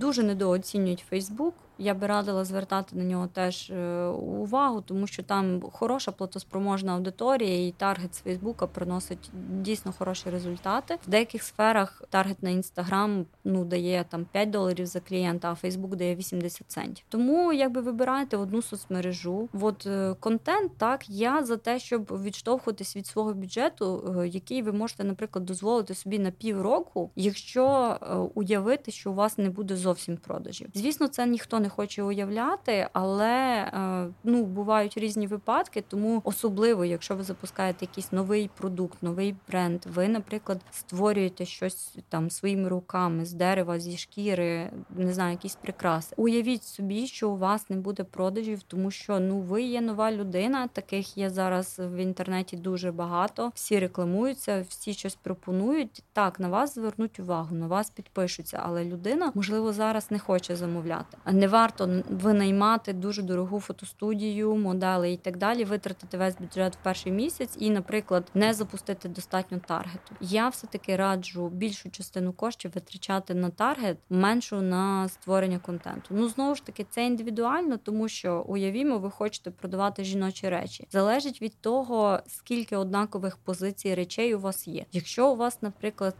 [0.00, 1.54] Дуже недооцінюють Фейсбук.
[1.82, 7.66] Я би радила звертати на нього теж е, увагу, тому що там хороша платоспроможна аудиторія,
[7.66, 10.98] і таргет з Фейсбука приносить дійсно хороші результати.
[11.06, 15.96] В деяких сферах таргет на інстаграм ну дає там 5 доларів за клієнта, а Фейсбук
[15.96, 17.04] дає 80 центів.
[17.08, 19.48] Тому якби вибираєте одну соцмережу.
[19.60, 24.72] От е, контент, так я за те, щоб відштовхуватись від свого бюджету, е, який ви
[24.72, 27.96] можете, наприклад, дозволити собі на півроку, якщо
[28.34, 30.68] уявити, що у вас не буде зовсім продажів.
[30.74, 37.16] Звісно, це ніхто не хоче уявляти, але е, ну бувають різні випадки, тому особливо, якщо
[37.16, 43.32] ви запускаєте якийсь новий продукт, новий бренд, ви, наприклад, створюєте щось там своїми руками з
[43.32, 46.14] дерева, зі шкіри, не знаю, якісь прикраси.
[46.18, 50.68] Уявіть собі, що у вас не буде продажів, тому що ну ви є нова людина.
[50.68, 53.52] Таких є зараз в інтернеті дуже багато.
[53.54, 56.02] Всі рекламуються, всі щось пропонують.
[56.12, 61.16] Так на вас звернуть увагу, на вас підпишуться, але людина можливо зараз не хоче замовляти.
[61.26, 65.64] Не варто винаймати дуже дорогу фотостудію, модели і так далі.
[65.64, 70.14] Витратити весь бюджет в перший місяць і, наприклад, не запустити достатньо таргету.
[70.20, 76.08] Я все таки раджу більшу частину коштів витрачати на таргет, меншу на створення контенту.
[76.10, 80.86] Ну знову ж таки, це індивідуально, тому що уявімо, ви хочете продавати жіночі речі.
[80.90, 84.84] Залежить від того, скільки однакових позицій речей у вас є.
[84.92, 86.16] Якщо у вас, наприклад,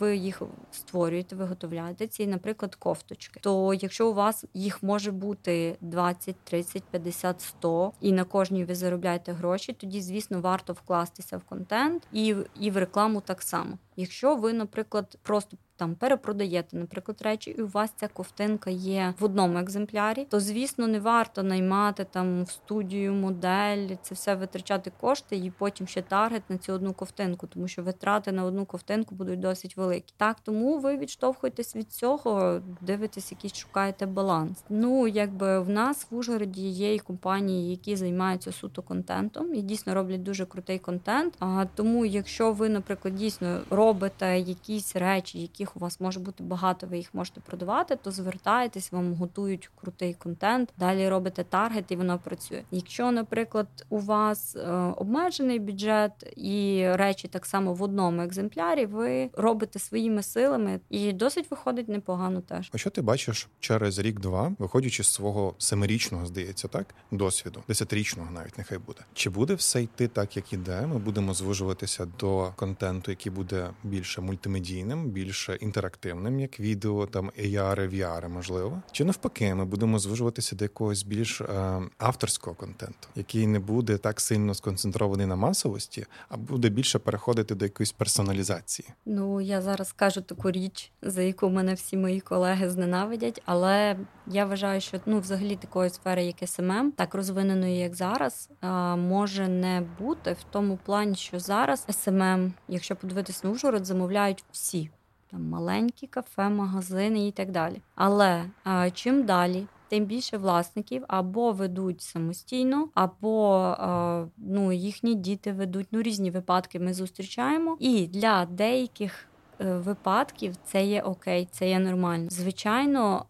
[0.00, 6.36] ви їх створюєте, виготовляєте ці, наприклад, кофточки, то якщо у вас їх може бути 20,
[6.44, 12.06] 30, 50, 100, і на кожній ви заробляєте гроші, тоді звісно варто вкластися в контент
[12.12, 13.78] і, і в рекламу так само.
[13.96, 19.24] Якщо ви, наприклад, просто там перепродаєте, наприклад, речі, і у вас ця ковтинка є в
[19.24, 25.36] одному екземплярі, то звісно не варто наймати там в студію модель, це все витрачати кошти
[25.36, 29.40] і потім ще таргет на цю одну ковтинку, тому що витрати на одну ковтинку будуть
[29.40, 30.14] досить великі.
[30.16, 34.64] Так тому ви відштовхуєтесь від цього, дивитесь, якийсь шукаєте баланс.
[34.68, 39.94] Ну якби в нас в Ужгороді є і компанії, які займаються суто контентом і дійсно
[39.94, 41.34] роблять дуже крутий контент.
[41.38, 46.42] А тому, якщо ви, наприклад, дійсно робите якісь речі, які яких у вас може бути
[46.42, 50.72] багато, ви їх можете продавати, то звертайтесь, вам готують крутий контент.
[50.78, 52.62] Далі робите таргет, і воно працює.
[52.70, 59.30] Якщо, наприклад, у вас е, обмежений бюджет і речі так само в одному екземплярі, ви
[59.32, 62.40] робите своїми силами, і досить виходить непогано.
[62.40, 68.30] Теж а що ти бачиш через рік-два, виходячи з свого семирічного, здається, так досвіду, десятирічного
[68.30, 69.00] навіть нехай буде.
[69.14, 70.86] Чи буде все йти так, як іде?
[70.86, 77.94] Ми будемо звужуватися до контенту, який буде більше мультимедійним, більше інтерактивним, як відео, там AR,
[77.94, 83.58] VR, можливо, чи навпаки, ми будемо звужуватися до якогось більш е, авторського контенту, який не
[83.58, 88.88] буде так сильно сконцентрований на масовості, а буде більше переходити до якоїсь персоналізації.
[89.06, 94.44] Ну я зараз скажу таку річ, за яку мене всі мої колеги зненавидять, але я
[94.44, 98.66] вважаю, що ну, взагалі такої сфери, як SMM, так розвиненої, як зараз, е,
[98.96, 104.90] може не бути в тому плані, що зараз SMM, якщо подивитись на Ужгород, замовляють всі
[105.30, 107.82] там маленькі кафе, магазини і так далі.
[107.94, 109.66] Але а, чим далі?
[109.88, 116.80] Тим більше власників або ведуть самостійно, або а, ну їхні діти ведуть ну різні випадки.
[116.80, 122.26] Ми зустрічаємо, і для деяких Е, випадків це є окей, це є нормально.
[122.30, 123.24] Звичайно,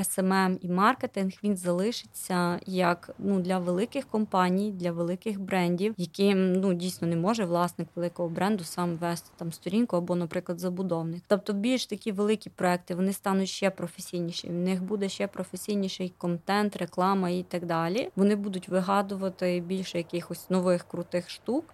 [0.00, 6.74] SMM і маркетинг він залишиться як ну для великих компаній, для великих брендів, яким ну
[6.74, 11.22] дійсно не може власник великого бренду сам вести там сторінку або, наприклад, забудовник.
[11.26, 14.48] Тобто, більш такі великі проекти вони стануть ще професійніші.
[14.48, 18.08] В них буде ще професійніший контент, реклама і так далі.
[18.16, 21.64] Вони будуть вигадувати більше якихось нових крутих штук.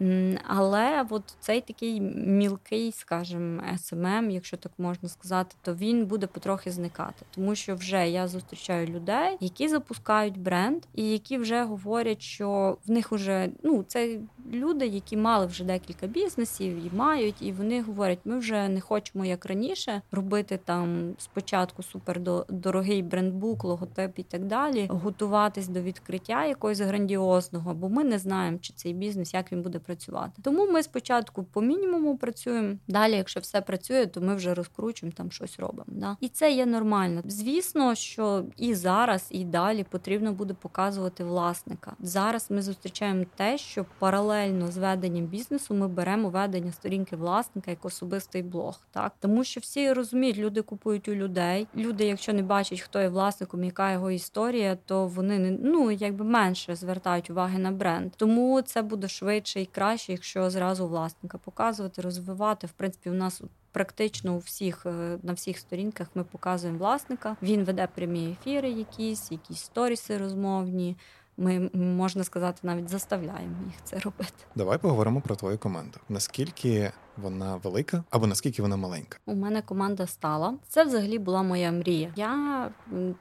[0.49, 6.27] Але от цей такий мілкий, скажімо, SMM, мем, якщо так можна сказати, то він буде
[6.27, 12.23] потрохи зникати, тому що вже я зустрічаю людей, які запускають бренд, і які вже говорять,
[12.23, 14.19] що в них вже ну це
[14.53, 19.25] люди, які мали вже декілька бізнесів і мають, і вони говорять: ми вже не хочемо
[19.25, 26.45] як раніше робити там спочатку супер дорогий брендбук, логотип і так далі, готуватись до відкриття
[26.45, 30.43] якогось грандіозного, бо ми не знаємо, чи цей бізнес як він буде працювати.
[30.43, 32.75] Тому ми спочатку по мінімуму працюємо.
[32.89, 35.85] Далі, якщо все працює, то ми вже розкручуємо там щось робимо.
[35.87, 36.17] Да?
[36.21, 37.23] І це є нормально.
[37.25, 41.97] Звісно, що і зараз, і далі потрібно буде показувати власника.
[42.01, 47.85] Зараз ми зустрічаємо те, що паралельно з веденням бізнесу ми беремо ведення сторінки власника як
[47.85, 48.81] особистий блог.
[48.91, 51.67] Так тому що всі розуміють, люди купують у людей.
[51.77, 56.25] Люди, якщо не бачать, хто є власником, яка його історія, то вони не ну якби
[56.25, 58.13] менше звертають уваги на бренд.
[58.17, 62.67] Тому це буде швидше і краще, якщо зразу власника показувати, розвивати.
[62.67, 63.43] В принципі, у нас.
[63.73, 67.37] Практично у всіх е, на всіх сторінках ми показуємо власника.
[67.43, 70.97] Він веде прямі ефіри, якісь, якісь сторіси розмовні.
[71.37, 74.45] Ми можна сказати, навіть заставляємо їх це робити.
[74.55, 75.99] Давай поговоримо про твою команду.
[76.09, 79.19] Наскільки вона велика або наскільки вона маленька?
[79.27, 80.55] У мене команда стала.
[80.69, 82.13] Це взагалі була моя мрія.
[82.17, 82.71] Я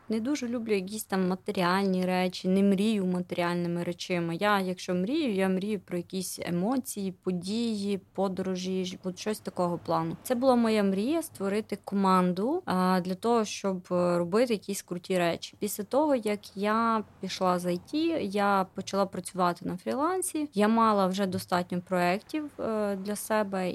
[0.09, 4.35] не дуже люблю якісь там матеріальні речі, не мрію матеріальними речами.
[4.35, 10.17] Я, якщо мрію, я мрію про якісь емоції, події, подорожі, от щось такого плану.
[10.23, 12.63] Це була моя мрія створити команду
[13.01, 15.55] для того, щоб робити якісь круті речі.
[15.59, 20.49] Після того як я пішла з IT, я почала працювати на фрілансі.
[20.53, 23.69] Я мала вже достатньо проєктів е, для себе,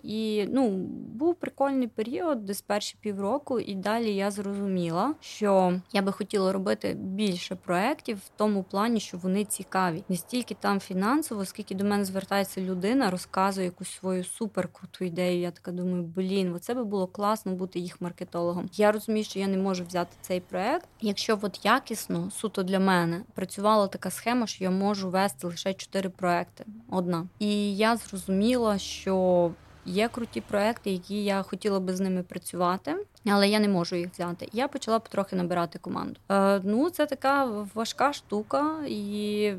[0.53, 0.71] ну
[1.23, 6.97] був прикольний період, десь перші півроку, і далі я зрозуміла, що я би хотіла робити
[6.99, 12.05] більше проєктів в тому плані, що вони цікаві, не стільки там фінансово, скільки до мене
[12.05, 15.41] звертається людина, розказує якусь свою суперкруту ідею.
[15.41, 18.71] Я така думаю, блін, це би було класно бути їх маркетологом.
[18.73, 20.89] Я розумію, що я не можу взяти цей проект.
[21.01, 26.11] Якщо от якісно, суто для мене працювала така схема, що я можу вести лише чотири
[26.11, 26.65] проекти.
[26.91, 29.51] Одна, і я зрозуміла, що
[29.87, 34.11] Є круті проекти, які я хотіла би з ними працювати, але я не можу їх
[34.13, 34.49] взяти.
[34.53, 36.21] Я почала потрохи набирати команду.
[36.31, 39.53] Е, Ну, це така важка штука, і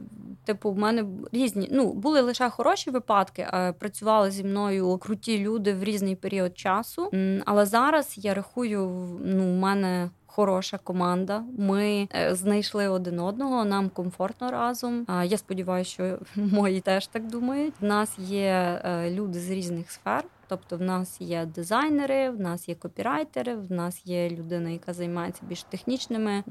[0.45, 3.47] типу, в мене різні ну були лише хороші випадки.
[3.51, 7.11] а Працювали зі мною круті люди в різний період часу.
[7.45, 8.79] Але зараз я рахую,
[9.25, 11.43] ну, в мене хороша команда.
[11.57, 13.65] Ми е, знайшли один одного.
[13.65, 15.05] Нам комфортно разом.
[15.23, 17.73] Я сподіваюся, що мої теж так думають.
[17.81, 20.23] У нас є е, люди з різних сфер.
[20.53, 25.41] Тобто, в нас є дизайнери, в нас є копірайтери, в нас є людина, яка займається
[25.45, 26.43] більш технічними е,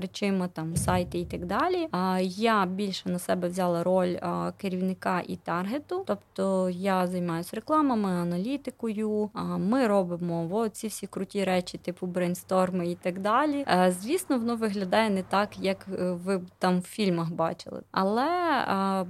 [0.00, 1.88] речима, там сайти і так далі.
[1.90, 4.16] А я більше на себе взяла роль
[4.56, 6.04] керівника і таргету.
[6.06, 9.30] Тобто я займаюся рекламами, аналітикою.
[9.34, 13.64] А ми робимо ці всі круті речі, типу брейнсторми і так далі.
[13.68, 17.82] Е, звісно, воно виглядає не так, як е, ви там в фільмах бачили.
[17.90, 18.24] Але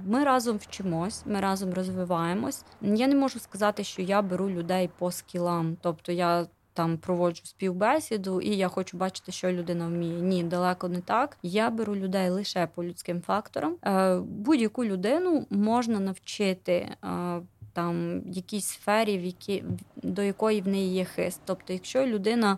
[0.05, 2.65] ми разом вчимось, ми разом розвиваємось.
[2.81, 5.77] Я не можу сказати, що я беру людей по скілам.
[5.81, 10.21] Тобто я там проводжу співбесіду, і я хочу бачити, що людина вміє.
[10.21, 11.37] Ні, далеко не так.
[11.43, 13.75] Я беру людей лише по людським факторам.
[13.85, 16.97] Е, будь-яку людину можна навчити е,
[17.75, 19.63] там якійсь сфері, в які
[19.95, 21.41] до якої в неї є хист.
[21.45, 22.57] Тобто, якщо людина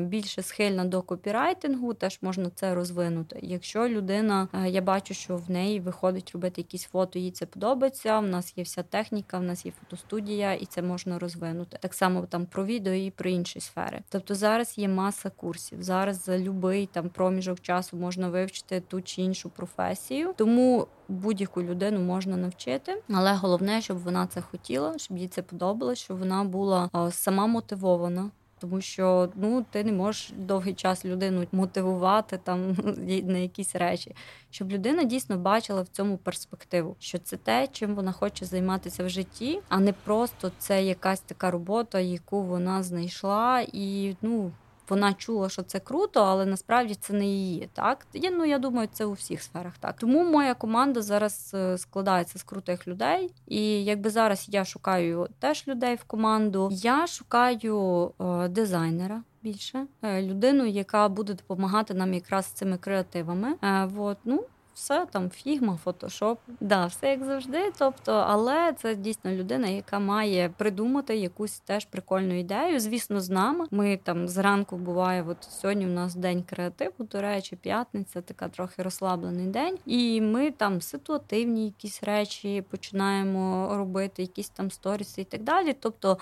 [0.00, 3.38] більше схильна до копірайтингу, теж можна це розвинути.
[3.42, 8.18] Якщо людина, е, я бачу, що в неї виходить робити якісь фото, їй це подобається.
[8.18, 11.78] В нас є вся техніка, в нас є фотостудія, і це можна розвинути.
[11.80, 14.00] Так само там про відео і про інші сфери.
[14.08, 15.82] Тобто зараз є маса курсів.
[15.82, 20.34] Зараз за будь-який там проміжок часу можна вивчити ту чи іншу професію.
[20.36, 25.98] Тому будь-яку людину можна навчити, але головне, щоб вона це хотіла, щоб їй це подобалось,
[25.98, 28.30] щоб вона була сама мотивована.
[28.58, 32.76] Тому що ну ти не можеш довгий час людину мотивувати там
[33.24, 34.14] на якісь речі,
[34.50, 39.08] щоб людина дійсно бачила в цьому перспективу, що це те, чим вона хоче займатися в
[39.08, 44.52] житті, а не просто це якась така робота, яку вона знайшла, і ну
[44.88, 47.68] вона чула, що це круто, але насправді це не її.
[47.72, 49.96] Так я ну я думаю, це у всіх сферах так.
[49.96, 55.68] Тому моя команда зараз е, складається з крутих людей, і якби зараз я шукаю теж
[55.68, 59.22] людей в команду, я шукаю е, дизайнера.
[59.42, 63.54] Більше е, людину, яка буде допомагати нам якраз з цими креативами.
[63.62, 64.44] Е, от, ну
[64.76, 67.72] все там фігма, фотошоп, да, все як завжди.
[67.78, 72.80] Тобто, але це дійсно людина, яка має придумати якусь теж прикольну ідею.
[72.80, 73.66] Звісно, з нами.
[73.70, 75.24] Ми там зранку буває.
[75.28, 79.78] От сьогодні у нас день креативу, до речі, п'ятниця, така трохи розслаблений день.
[79.86, 85.72] І ми там ситуативні якісь речі починаємо робити, якісь там сторіси і так далі.
[85.80, 86.18] Тобто.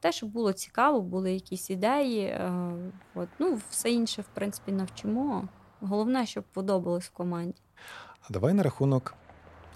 [0.00, 2.20] Те, щоб було цікаво, були якісь ідеї.
[2.20, 2.72] Е,
[3.14, 3.28] от.
[3.38, 5.48] Ну, все інше, в принципі, навчимо.
[5.80, 7.60] Головне, щоб подобалось в команді.
[8.28, 9.14] А давай на рахунок.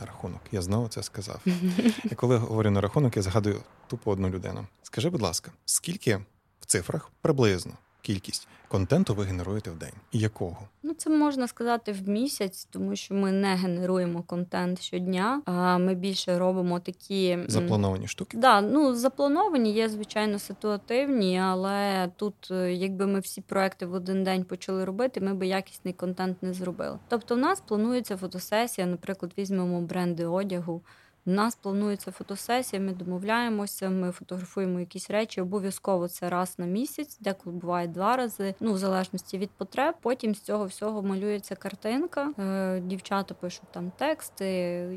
[0.00, 1.40] На рахунок, я знову це сказав.
[2.04, 4.66] І коли говорю на рахунок, я згадую тупо одну людину.
[4.82, 6.16] Скажи, будь ласка, скільки
[6.60, 7.72] в цифрах приблизно
[8.02, 9.92] кількість контенту ви генеруєте в день?
[10.12, 10.58] І якого?
[10.82, 15.42] Ну, це можна сказати в місяць, тому що ми не генеруємо контент щодня.
[15.44, 18.36] А ми більше робимо такі заплановані штуки.
[18.36, 24.24] Да, ну заплановані, є звичайно ситуативні, але тут, е, якби ми всі проекти в один
[24.24, 26.98] день почали робити, ми би якісний контент не зробили.
[27.08, 30.82] Тобто, в нас планується фотосесія, наприклад, візьмемо бренди одягу.
[31.26, 35.40] У нас планується фотосесія, ми домовляємося, ми фотографуємо якісь речі.
[35.40, 39.94] Обов'язково це раз на місяць, деколи буває два рази, ну в залежності від потреб.
[40.00, 42.32] Потім з цього всього малюється картинка.
[42.38, 44.46] Е, дівчата пишуть там тексти,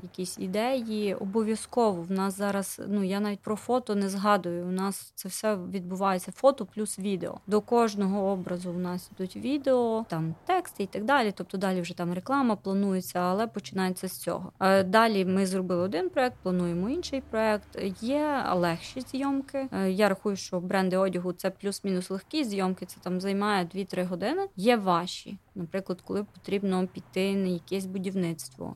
[0.04, 1.16] якісь ідеї.
[1.16, 2.82] Обов'язково в нас зараз.
[2.88, 4.66] Ну я навіть про фото не згадую.
[4.66, 7.38] У нас це все відбувається фото плюс відео.
[7.48, 11.34] До кожного образу у нас ідуть відео, там тексти і так далі.
[11.36, 14.52] Тобто далі вже там реклама планується, але починається з цього.
[14.60, 17.68] Е, далі ми зробили один проект, плануємо інший проект.
[18.01, 19.68] Є легші зйомки.
[19.72, 22.86] Е, я рахую, що бренди одягу це плюс-мінус легкі зйомки.
[22.86, 24.47] Це там займає 2-3 години.
[24.55, 25.38] Є ваші.
[25.55, 28.74] Наприклад, коли потрібно піти на якесь будівництво,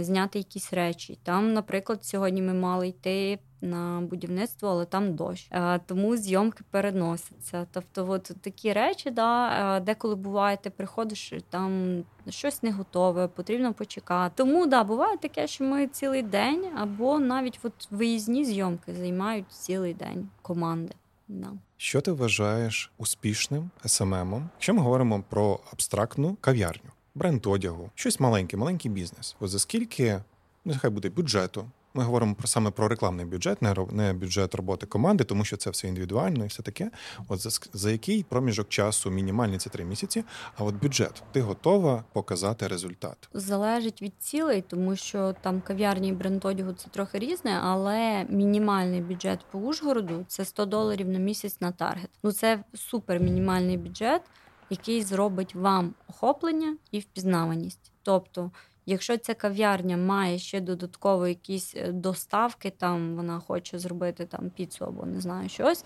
[0.00, 1.18] зняти якісь речі.
[1.22, 5.48] Там, наприклад, сьогодні ми мали йти на будівництво, але там дощ.
[5.52, 7.66] Е, тому зйомки переносяться.
[7.72, 13.74] Тобто, от такі речі, да, е, деколи буває, ти приходиш там щось не готове, потрібно
[13.74, 14.32] почекати.
[14.36, 19.94] Тому да, буває таке, що ми цілий день або навіть от виїзні зйомки займають цілий
[19.94, 20.94] день команди.
[21.28, 21.48] Да.
[21.76, 28.56] Що ти вважаєш успішним СММом, якщо ми говоримо про абстрактну кав'ярню, бренд одягу, щось маленьке,
[28.56, 29.36] маленький бізнес?
[29.40, 30.22] От за скільки
[30.64, 35.24] нехай буде бюджету ми говоримо про саме про рекламний бюджет, не не бюджет роботи команди,
[35.24, 36.90] тому що це все індивідуально і все таке.
[37.28, 40.24] От за, за який проміжок часу мінімальний це три місяці.
[40.56, 43.28] А от бюджет ти готова показати результат?
[43.34, 49.00] Залежить від цілей, тому що там кав'ярні і бренд одягу це трохи різне, але мінімальний
[49.00, 52.10] бюджет по Ужгороду це 100 доларів на місяць на таргет.
[52.22, 54.22] Ну це супер мінімальний бюджет,
[54.70, 57.92] який зробить вам охоплення і впізнаваність.
[58.02, 58.50] Тобто
[58.90, 64.84] Якщо ця кав'ярня має ще додатково якісь е, доставки, там вона хоче зробити там піцу
[64.84, 65.84] або не знаю щось,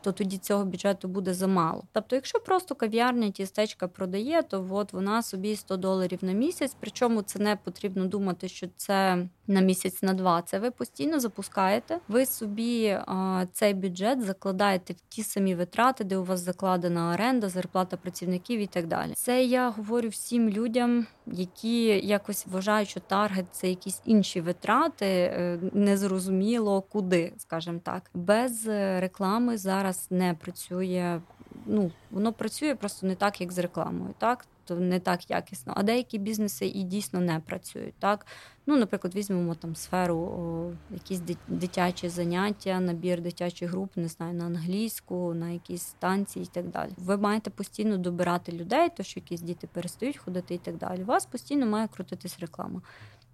[0.00, 1.84] то тоді цього бюджету буде замало.
[1.92, 6.76] Тобто, якщо просто кав'ярня тістечка продає, то от вона собі 100 доларів на місяць.
[6.80, 10.42] Причому це не потрібно думати, що це на місяць на два.
[10.42, 11.98] Це ви постійно запускаєте.
[12.08, 17.48] Ви собі а, цей бюджет закладаєте в ті самі витрати, де у вас закладена оренда,
[17.48, 19.12] зарплата працівників і так далі.
[19.14, 25.58] Це я говорю всім людям, які якось вважають, що таргет це якісь інші витрати, е,
[25.72, 28.66] незрозуміло куди, скажімо так, без
[28.98, 31.20] реклами зараз не працює.
[31.66, 35.72] Ну воно працює просто не так, як з рекламою, так то не так якісно.
[35.76, 37.94] А деякі бізнеси і дійсно не працюють.
[37.98, 38.26] Так,
[38.66, 44.44] ну, наприклад, візьмемо там сферу, о, якісь дитячі заняття, набір дитячих груп, не знаю, на
[44.44, 46.90] англійську, на якісь станції і так далі.
[46.96, 51.02] Ви маєте постійно добирати людей, то що якісь діти перестають ходити і так далі.
[51.02, 52.82] У вас постійно має крутитись реклама.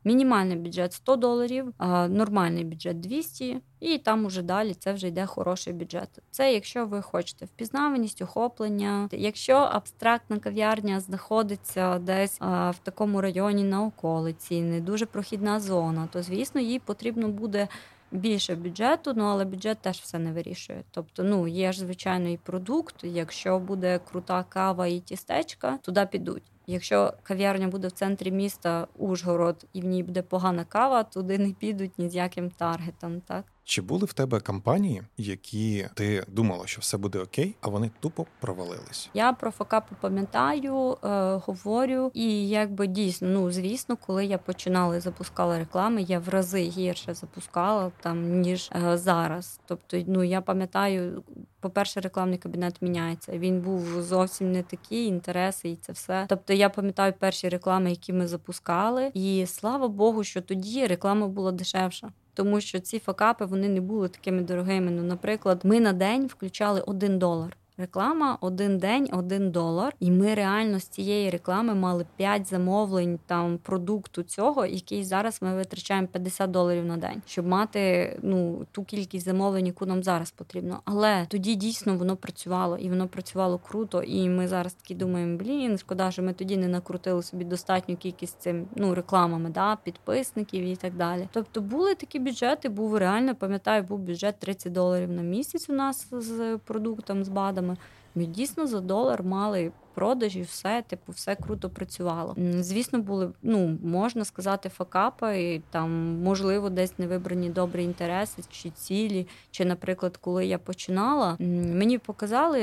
[0.04, 1.72] Мінімальний бюджет 100 доларів,
[2.08, 6.08] нормальний бюджет 200, і там уже далі це вже йде хороший бюджет.
[6.30, 9.08] Це якщо ви хочете впізнаваність, охоплення.
[9.12, 16.22] Якщо абстрактна кав'ярня знаходиться десь в такому районі на околиці, не дуже прохідна зона, то
[16.22, 17.68] звісно їй потрібно буде.
[18.14, 20.82] Більше бюджету, ну але бюджет теж все не вирішує.
[20.90, 22.94] Тобто, ну є ж звичайно продукт.
[23.02, 26.42] Якщо буде крута кава і тістечка, туди підуть.
[26.72, 31.52] Якщо кав'ярня буде в центрі міста Ужгород і в ній буде погана кава, туди не
[31.52, 33.20] підуть ні з яким таргетом.
[33.20, 37.90] Так чи були в тебе компанії, які ти думала, що все буде окей, а вони
[38.00, 39.10] тупо провалились?
[39.14, 45.00] Я про факапи пам'ятаю, е, говорю, і якби дійсно, ну звісно, коли я починала і
[45.00, 49.60] запускала реклами, я в рази гірше запускала там ніж е, зараз.
[49.66, 51.22] Тобто, ну я пам'ятаю,
[51.60, 53.38] по-перше, рекламний кабінет міняється.
[53.38, 56.26] Він був зовсім не такий, інтереси і це все.
[56.28, 61.52] Тобто я пам'ятаю перші реклами, які ми запускали, і слава Богу, що тоді реклама була
[61.52, 62.12] дешевша.
[62.34, 64.90] Тому що ці факапи вони не були такими дорогими.
[64.90, 67.56] Ну, наприклад, ми на день включали один долар.
[67.78, 69.94] Реклама один день, один долар.
[70.00, 75.54] І ми реально з цієї реклами мали 5 замовлень там продукту цього, який зараз ми
[75.54, 80.80] витрачаємо 50 доларів на день, щоб мати ну ту кількість замовлень, яку нам зараз потрібно.
[80.84, 84.02] Але тоді дійсно воно працювало і воно працювало круто.
[84.02, 88.40] І ми зараз такі думаємо, блін, шкода, що ми тоді не накрутили собі достатню кількість
[88.40, 91.28] цим ну рекламами, да, підписників і так далі.
[91.32, 96.08] Тобто були такі бюджети, був реально, пам'ятаю, був бюджет 30 доларів на місяць у нас
[96.10, 97.28] з продуктом з
[97.62, 97.76] БАДами.
[98.14, 102.36] Ми дійсно за долар мали продажі, все, типу, все круто працювало.
[102.58, 105.90] Звісно, були, ну можна сказати, факапи, там,
[106.22, 109.26] можливо, десь не вибрані добрі інтереси чи цілі.
[109.50, 112.60] Чи, наприклад, коли я починала, мені показали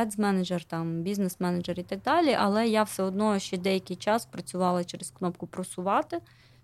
[0.00, 4.84] ads менеджер там бізнес-менеджер і так далі, але я все одно ще деякий час працювала
[4.84, 6.18] через кнопку просувати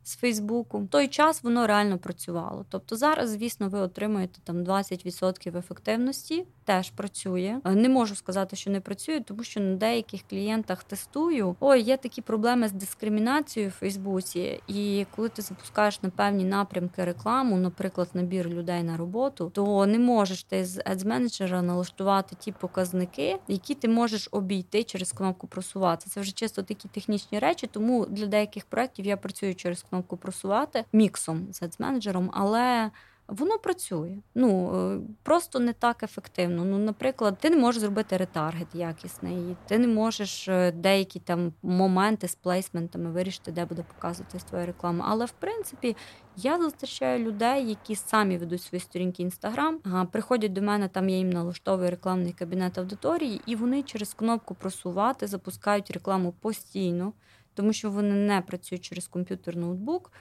[0.04, 0.78] з Фейсбуку.
[0.78, 2.66] В той час воно реально працювало.
[2.68, 7.60] Тобто зараз, звісно, ви отримуєте там 20% ефективності, теж працює.
[7.64, 11.56] Е, не можу сказати, що не працює, тому що на деяких клієнтах тестую.
[11.60, 17.04] Ой, є такі проблеми з дискримінацією в Фейсбуці, і коли ти запускаєш на певні напрямки
[17.04, 23.38] рекламу, наприклад, набір людей на роботу, то не можеш ти з Ads-менеджера налаштувати ті показники,
[23.48, 26.06] які ти можеш обійти через кнопку просувати.
[26.10, 30.84] Це вже чисто такі технічні речі, тому для деяких проєктів я працюю через кнопку просувати
[30.92, 32.90] міксом з Ads-менеджером, але
[33.28, 34.18] Воно працює.
[34.34, 36.64] Ну е, просто не так ефективно.
[36.64, 42.28] Ну, наприклад, ти не можеш зробити ретаргет якісний, ти не можеш е, деякі там моменти
[42.28, 45.06] з плейсментами вирішити, де буде показуватись твоя реклама.
[45.08, 45.96] Але в принципі
[46.36, 49.78] я зустрічаю людей, які самі ведуть свої сторінки інстаграм,
[50.12, 55.26] приходять до мене, там я їм налаштовую рекламний кабінет аудиторії, і вони через кнопку просувати
[55.26, 57.12] запускають рекламу постійно,
[57.54, 60.12] тому що вони не працюють через комп'ютер ноутбук.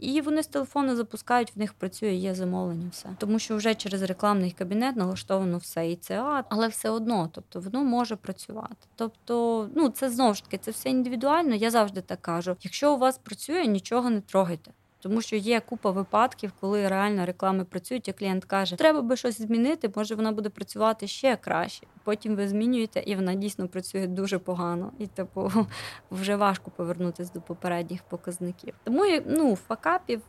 [0.00, 3.08] І вони з телефону запускають, в них працює, є замовлення, все.
[3.18, 7.84] Тому що вже через рекламний кабінет налаштовано все і це, але все одно, тобто воно
[7.84, 8.86] може працювати.
[8.96, 11.54] Тобто, ну це знову ж таки, це все індивідуально.
[11.54, 14.70] Я завжди так кажу: якщо у вас працює, нічого не трогайте.
[15.00, 19.42] Тому що є купа випадків, коли реально реклами працюють, і клієнт каже, треба би щось
[19.42, 21.86] змінити, може вона буде працювати ще краще.
[22.04, 24.92] Потім ви змінюєте, і вона дійсно працює дуже погано.
[24.98, 25.52] І типу
[26.10, 28.74] вже важко повернутися до попередніх показників.
[28.84, 30.22] Тому ну, факапів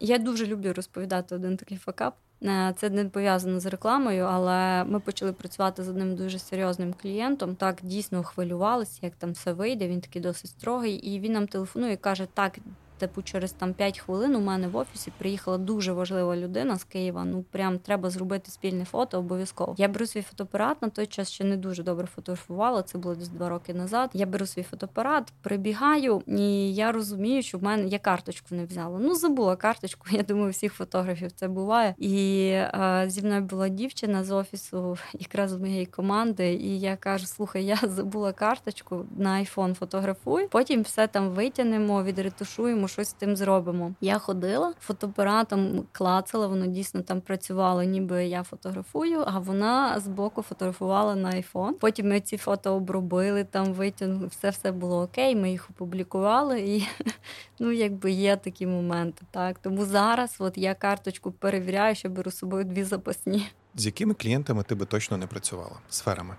[0.00, 2.14] я дуже люблю розповідати один такий факап.
[2.42, 7.54] Е, це не пов'язано з рекламою, але ми почали працювати з одним дуже серйозним клієнтом.
[7.56, 9.88] Так дійсно хвилювалися, як там все вийде.
[9.88, 12.58] Він такий досить строгий, і він нам телефонує і каже: Так,
[12.98, 17.24] Типу, через там 5 хвилин у мене в офісі приїхала дуже важлива людина з Києва.
[17.24, 19.74] Ну прям треба зробити спільне фото обов'язково.
[19.78, 22.82] Я беру свій фотоапарат на той час ще не дуже добре фотографувала.
[22.82, 24.10] Це було десь два роки назад.
[24.12, 28.98] Я беру свій фотоапарат, прибігаю, і я розумію, що в мене я карточку не взяла.
[28.98, 30.06] Ну забула карточку.
[30.18, 31.94] Я думаю, всіх фотографів це буває.
[31.98, 36.52] І е, зі мною була дівчина з офісу, якраз з моєї команди.
[36.54, 40.48] І я кажу: слухай, я забула карточку на айфон фотографуй.
[40.48, 43.94] Потім все там витягнемо, відретушуємо щось з тим зробимо.
[44.00, 50.42] Я ходила фотоапаратом, клацала, воно дійсно там працювало, ніби я фотографую, а вона з боку
[50.42, 51.74] фотографувала на айфон.
[51.74, 55.36] Потім ми ці фото обробили, там витягнули, все все було окей.
[55.36, 56.86] Ми їх опублікували, і
[57.58, 59.22] ну якби є такі моменти.
[59.30, 63.46] Так тому зараз, от я карточку перевіряю, що беру з собою дві запасні.
[63.74, 65.76] З якими клієнтами ти би точно не працювала?
[65.88, 66.36] Сферами?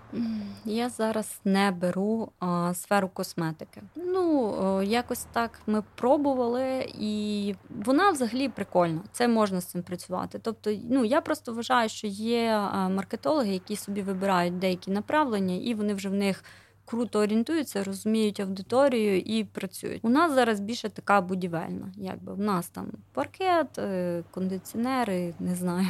[0.64, 3.82] Я зараз не беру а, сферу косметики.
[3.96, 7.54] Ну, якось так ми пробували, і
[7.84, 9.00] вона взагалі прикольна.
[9.12, 10.38] Це можна з цим працювати.
[10.42, 15.94] Тобто, ну я просто вважаю, що є маркетологи, які собі вибирають деякі направлення, і вони
[15.94, 16.44] вже в них
[16.90, 20.04] круто орієнтуються, розуміють аудиторію і працюють.
[20.04, 21.92] У нас зараз більше така будівельна.
[21.96, 25.86] Якби в нас там паркет, е, кондиціонери, не знаю,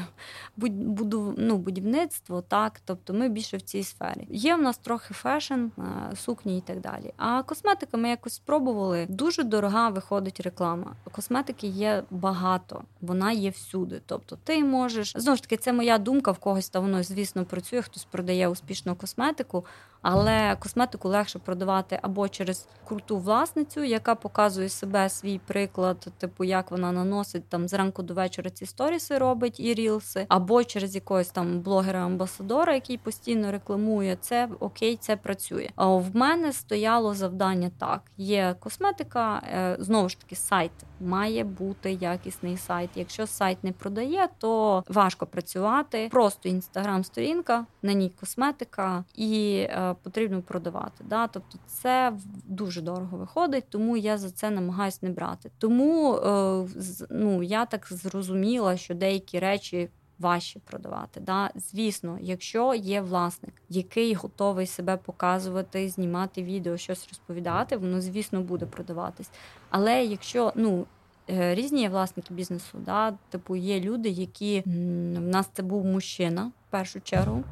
[0.56, 2.80] буду, ну, будівництво, так.
[2.84, 4.26] Тобто ми більше в цій сфері.
[4.30, 5.70] Є в нас трохи fashion, е,
[6.16, 7.12] сукні і так далі.
[7.16, 9.06] А косметика ми якось спробували.
[9.08, 10.96] Дуже дорога виходить реклама.
[11.12, 14.00] Косметики є багато, вона є всюди.
[14.06, 17.82] Тобто, ти можеш знову ж таки, це моя думка в когось та воно, звісно, працює.
[17.82, 19.64] Хтось продає успішну косметику,
[20.02, 26.70] але косметику легше продавати або через круту власницю, яка показує себе свій приклад, типу як
[26.70, 31.60] вона наносить там зранку до вечора ці сторіси робить і рілси, або через якогось там
[31.60, 34.48] блогера-амбасадора, який постійно рекламує це.
[34.60, 35.70] Окей, це працює.
[35.76, 41.92] А в мене стояло завдання так: є косметика, е, знову ж таки, сайт має бути
[41.92, 42.90] якісний сайт.
[42.94, 46.08] Якщо сайт не продає, то важко працювати.
[46.12, 49.66] Просто інстаграм-сторінка, на ній косметика і.
[49.94, 51.04] Потрібно продавати.
[51.04, 51.26] Да?
[51.26, 52.12] Тобто це
[52.44, 55.50] дуже дорого виходить, тому я за це намагаюся не брати.
[55.58, 56.68] Тому е,
[57.10, 59.88] ну, я так зрозуміла, що деякі речі.
[60.18, 61.20] Важче продавати.
[61.20, 61.50] Да?
[61.54, 68.66] Звісно, якщо є власник, який готовий себе показувати, знімати відео, щось розповідати, воно, звісно, буде
[68.66, 69.30] продаватись.
[69.70, 70.86] Але якщо ну.
[71.30, 76.52] Е, різні є власники бізнесу, да, типу є люди, які в нас це був мужчина
[76.68, 77.44] в першу чергу,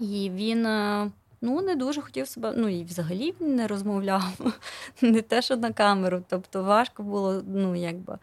[0.00, 1.10] і він е,
[1.40, 4.56] Ну, не дуже хотів себе, ну і взагалі не розмовляв,
[5.02, 6.22] не те, що на камеру.
[6.28, 8.18] Тобто важко було, ну якби.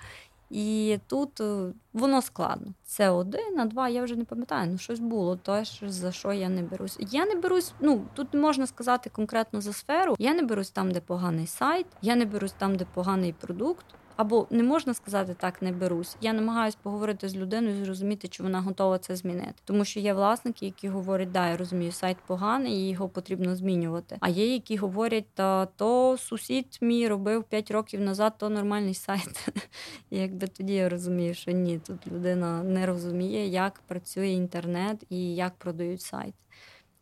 [0.49, 2.74] І тут е, воно складно.
[2.84, 6.49] Це один, а два, я вже не пам'ятаю, ну щось було, теж за що я
[6.49, 6.97] не берусь.
[6.99, 10.16] Я не берусь, ну тут можна сказати конкретно за сферу.
[10.20, 13.86] Я не берусь там, де поганий сайт, я не берусь там, де поганий продукт.
[14.16, 16.18] Або не можна сказати так, не берусь.
[16.22, 19.53] Я намагаюся поговорити з людиною, зрозуміти, чи вона готова це змінити.
[19.66, 24.18] Тому що є власники, які говорять, да, я розумію, сайт поганий, і його потрібно змінювати.
[24.20, 29.47] А є, які говорять, та то сусід мій робив 5 років назад, то нормальний сайт.
[30.11, 35.53] Якби тоді я розумію, що ні, тут людина не розуміє, як працює інтернет і як
[35.53, 36.34] продають сайт.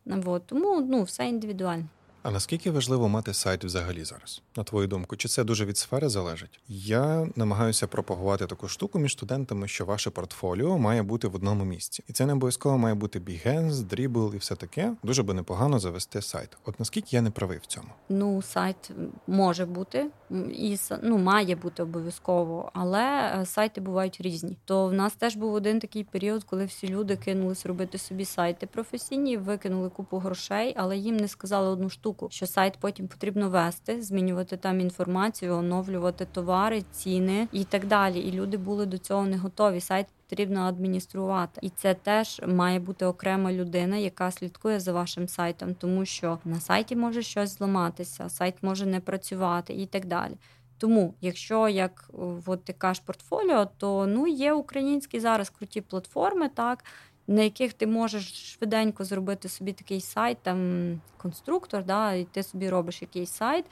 [0.06, 0.46] Вот.
[0.46, 1.84] Тому ну, все індивідуально.
[2.24, 4.42] А наскільки важливо мати сайт взагалі зараз?
[4.56, 6.60] На твою думку, чи це дуже від сфери залежить?
[6.68, 12.04] Я намагаюся пропагувати таку штуку між студентами, що ваше портфоліо має бути в одному місці,
[12.08, 14.92] і це не обов'язково має бути Behance, Dribble і все таке.
[15.02, 16.56] Дуже би непогано завести сайт.
[16.64, 17.88] От наскільки я не правий в цьому?
[18.08, 18.90] Ну, сайт
[19.26, 20.10] може бути
[20.50, 24.56] і ну, має бути обов'язково, але е, сайти бувають різні.
[24.64, 28.66] То в нас теж був один такий період, коли всі люди кинулись робити собі сайти
[28.66, 34.02] професійні, викинули купу грошей, але їм не сказали одну штуку, що сайт потім потрібно вести,
[34.02, 38.20] змінювати там інформацію, оновлювати товари, ціни і так далі.
[38.20, 39.80] І люди були до цього не готові.
[39.80, 45.74] Сайт потрібно адмініструвати, і це теж має бути окрема людина, яка слідкує за вашим сайтом,
[45.74, 50.34] тому що на сайті може щось зламатися, сайт може не працювати і так далі.
[50.78, 52.10] Тому, якщо як
[52.46, 56.84] от ти кажеш портфоліо, то ну є українські зараз круті платформи, так
[57.26, 62.68] на яких ти можеш швиденько зробити собі такий сайт, там конструктор, да, і ти собі
[62.68, 63.64] робиш якийсь сайт.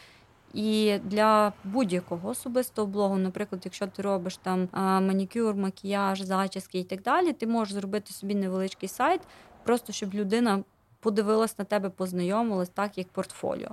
[0.55, 4.69] І для будь-якого особистого блогу, наприклад, якщо ти робиш там
[5.07, 9.21] манікюр, макіяж, зачіски і так далі, ти можеш зробити собі невеличкий сайт,
[9.65, 10.65] просто щоб людина
[11.01, 13.69] подивилась на тебе, познайомилась, так як портфоліо.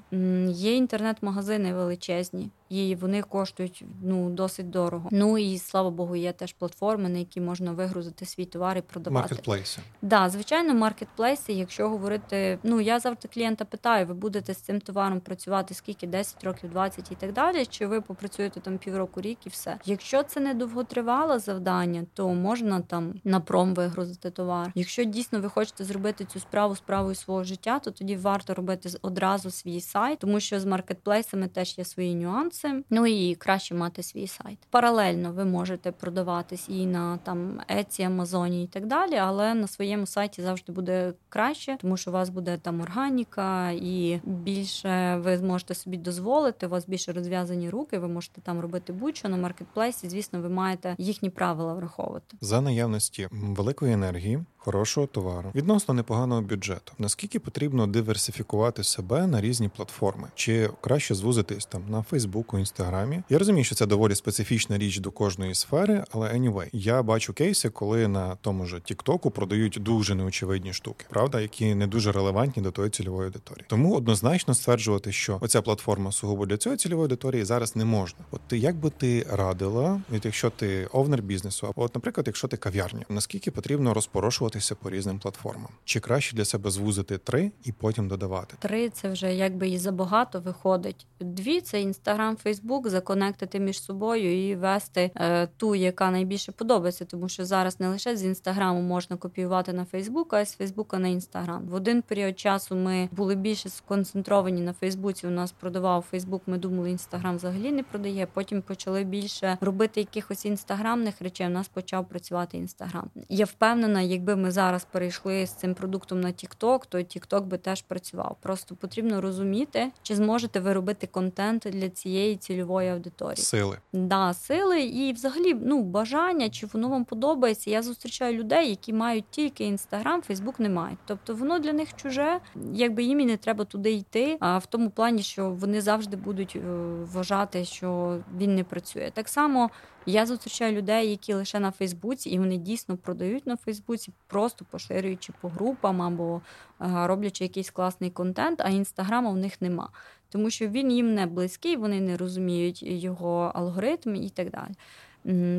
[0.48, 5.10] Є інтернет-магазини величезні, і вони коштують ну досить дорого.
[5.12, 9.22] Ну і слава Богу, є теж платформи, на які можна вигрузити свій товар і продавати.
[9.22, 9.82] Маркетплейси.
[10.02, 11.54] Да, звичайно, маркетплейси.
[11.54, 16.44] Якщо говорити, ну я завжди клієнта питаю, ви будете з цим товаром працювати скільки 10
[16.44, 17.66] років, 20 і так далі.
[17.66, 19.78] Чи ви попрацюєте там півроку, рік і все?
[19.86, 24.72] Якщо це не довготривале завдання, то можна там на пром вигрузити товар.
[24.76, 29.52] Якщо дійсно ви хочете зробити цю справу справою свого життя, то тоді варто робити одразу
[29.52, 32.59] свій сайт, тому що з маркетплейсами теж є свої нюанси.
[32.89, 34.57] Ну і краще мати свій сайт.
[34.70, 40.05] Паралельно ви можете продаватись і на там Etsy, Амазоні і так далі, але на своєму
[40.05, 45.76] сайті завжди буде краще, тому що у вас буде там органіка, і більше ви зможете
[45.76, 46.68] собі дозволити.
[46.68, 47.99] У вас більше розв'язані руки.
[47.99, 50.10] Ви можете там робити будь-що на маркетплейсі.
[50.10, 56.93] Звісно, ви маєте їхні правила враховувати за наявності великої енергії хорошого товару, відносно непоганого бюджету.
[56.97, 63.24] Наскільки потрібно диверсифікувати себе на різні платформи, чи краще звузитись там на Фейсбуку, Інстаграмі?
[63.30, 67.70] Я розумію, що це доволі специфічна річ до кожної сфери, але anyway, я бачу кейси,
[67.70, 72.72] коли на тому ж Тіктоку продають дуже неочевидні штуки, правда, які не дуже релевантні до
[72.72, 73.66] тої цільової аудиторії.
[73.68, 78.20] Тому однозначно стверджувати, що оця платформа сугубо для цієї цільової аудиторії зараз не можна.
[78.32, 82.47] От ти як би ти радила, від якщо ти овнер бізнесу, або от, наприклад, якщо
[82.47, 84.49] ти кав'ярня, наскільки потрібно розпорошувати?
[84.50, 85.68] Рухатися по різним платформам.
[85.86, 88.56] Чи краще для себе звузити три і потім додавати?
[88.60, 91.06] Три це вже якби і забагато виходить.
[91.20, 97.30] Дві це інстаграм, Фейсбук, законектити між собою і вести е, ту, яка найбільше подобається, тому
[97.30, 101.68] що зараз не лише з інстаграму можна копіювати на Фейсбук, а з Фейсбука на інстаграм.
[101.68, 105.28] В один період часу ми були більше сконцентровані на Фейсбуці.
[105.28, 106.41] У нас продавав Фейсбук.
[106.47, 108.28] Ми думали, інстаграм взагалі не продає.
[108.34, 111.47] Потім почали більше робити якихось інстаграмних речей.
[111.47, 113.10] У нас почав працювати інстаграм.
[113.30, 117.82] Я впевнена, якби ми зараз перейшли з цим продуктом на TikTok, то TikTok би теж
[117.82, 118.38] працював.
[118.42, 123.44] Просто потрібно розуміти, чи зможете ви робити контент для цієї цільової аудиторії.
[123.44, 123.78] Сили.
[123.94, 127.70] Да, сили і взагалі ну бажання, чи воно вам подобається.
[127.70, 131.00] Я зустрічаю людей, які мають тільки інстаграм, Фейсбук не мають.
[131.06, 132.40] Тобто воно для них чуже,
[132.74, 134.38] якби їм і не треба туди йти.
[134.40, 136.60] А в тому плані, що вони завжди будуть е,
[137.04, 139.12] вважати, що він не працює.
[139.14, 139.70] Так само
[140.06, 145.34] я зустрічаю людей, які лише на Фейсбуці, і вони дійсно продають на Фейсбуці, просто поширюючи
[145.41, 146.41] по групам або
[146.82, 149.89] е, роблячи якийсь класний контент, а інстаграма в них нема.
[150.30, 154.72] Тому що він їм не близький, вони не розуміють його алгоритм і так далі.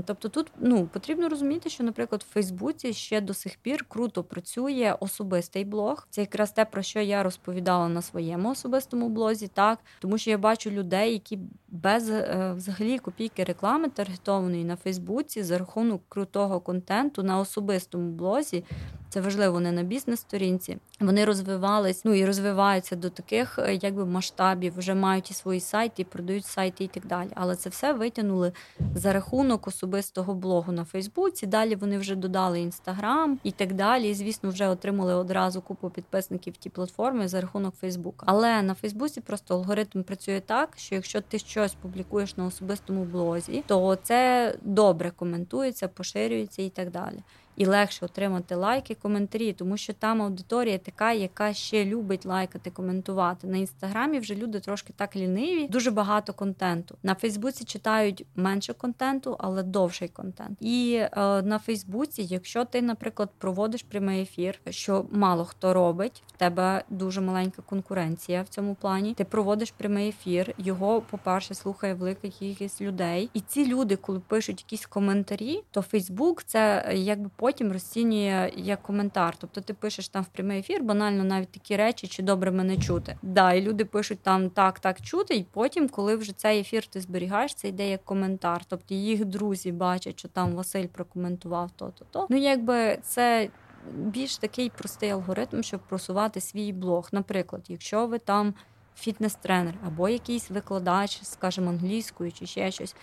[0.05, 4.97] Тобто тут ну, потрібно розуміти, що, наприклад, в Фейсбуці ще до сих пір круто працює
[5.01, 6.07] особистий блог.
[6.11, 10.39] Це якраз те, про що я розповідала на своєму особистому блозі, так тому що я
[10.39, 11.39] бачу людей, які
[11.69, 18.65] без е, взагалі копійки реклами таргетованої на Фейсбуці за рахунок крутого контенту на особистому блозі
[19.11, 20.79] це важливо не на бізнес-сторінці.
[21.01, 26.03] Вони розвивались, ну і розвиваються до таких, е, якби масштабів, вже мають і свої сайти,
[26.03, 27.29] і продають сайти і так далі.
[27.35, 28.53] Але це все витягнули
[28.95, 31.47] за рахунок особистого блогу на Фейсбуці.
[31.47, 34.11] Далі вони вже додали інстаграм і так далі.
[34.11, 38.27] І, звісно, вже отримали одразу купу підписників ті платформи за рахунок Фейсбука.
[38.29, 43.65] Але на Фейсбуці просто алгоритм працює так, що якщо ти щось публікуєш на особистому блозі,
[43.67, 47.19] то це добре коментується, поширюється і так далі.
[47.57, 53.47] І легше отримати лайки, коментарі, тому що там аудиторія така, яка ще любить лайкати, коментувати.
[53.47, 56.97] На інстаграмі вже люди трошки так ліниві, дуже багато контенту.
[57.03, 60.59] На Фейсбуці читають менше контенту, але довший контент.
[60.61, 61.09] І е,
[61.43, 67.21] на Фейсбуці, якщо ти, наприклад, проводиш прямий ефір, що мало хто робить, в тебе дуже
[67.21, 69.15] маленька конкуренція в цьому плані.
[69.15, 73.31] Ти проводиш прямий ефір, його, по-перше, слухає велика кількість людей.
[73.35, 79.37] І ці люди, коли пишуть якісь коментарі, то Фейсбук це якби потім розцінює як коментар.
[79.39, 83.17] Тобто ти пишеш там в прямий ефір, банально навіть такі речі, чи добре мене чути.
[83.23, 87.01] Да, і люди пишуть там так, так чути, і потім, коли вже цей ефір ти
[87.01, 88.65] зберігаєш, це йде як коментар.
[88.69, 92.05] Тобто їх друзі бачать, що там Василь прокоментував то-то.
[92.11, 93.49] то Ну якби це.
[93.95, 97.09] Більш такий простий алгоритм, щоб просувати свій блог.
[97.13, 98.55] Наприклад, якщо ви там
[99.01, 102.97] фітнес-тренер або якийсь викладач, скажімо, англійською чи ще щось,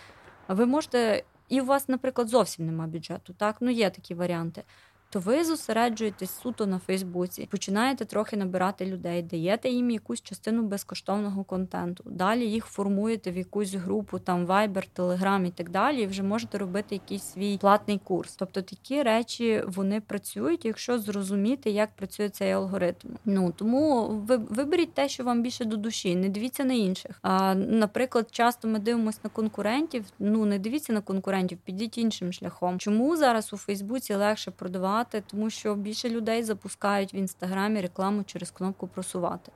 [0.48, 3.34] ви можете, і у вас, наприклад, зовсім нема бюджету.
[3.34, 4.62] Так, ну є такі варіанти
[5.10, 11.44] то ви зосереджуєтесь суто на Фейсбуці, починаєте трохи набирати людей, даєте їм якусь частину безкоштовного
[11.44, 12.04] контенту.
[12.06, 16.02] Далі їх формуєте в якусь групу, там Viber, Telegram і так далі.
[16.02, 18.36] і Вже можете робити якийсь свій платний курс.
[18.36, 23.08] Тобто такі речі вони працюють, якщо зрозуміти, як працює цей алгоритм.
[23.24, 27.18] Ну тому ви виберіть те, що вам більше до душі, не дивіться на інших.
[27.22, 30.04] А наприклад, часто ми дивимося на конкурентів.
[30.18, 32.78] Ну не дивіться на конкурентів, підіть іншим шляхом.
[32.78, 34.97] Чому зараз у Фейсбуці легше продавати?
[34.98, 39.52] Просувати, тому що більше людей запускають в інстаграмі рекламу через кнопку просувати.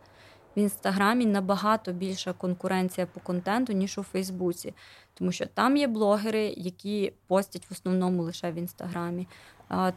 [0.56, 4.74] В інстаграмі набагато більша конкуренція по контенту, ніж у Фейсбуці,
[5.14, 9.26] тому що там є блогери, які постять в основному лише в інстаграмі.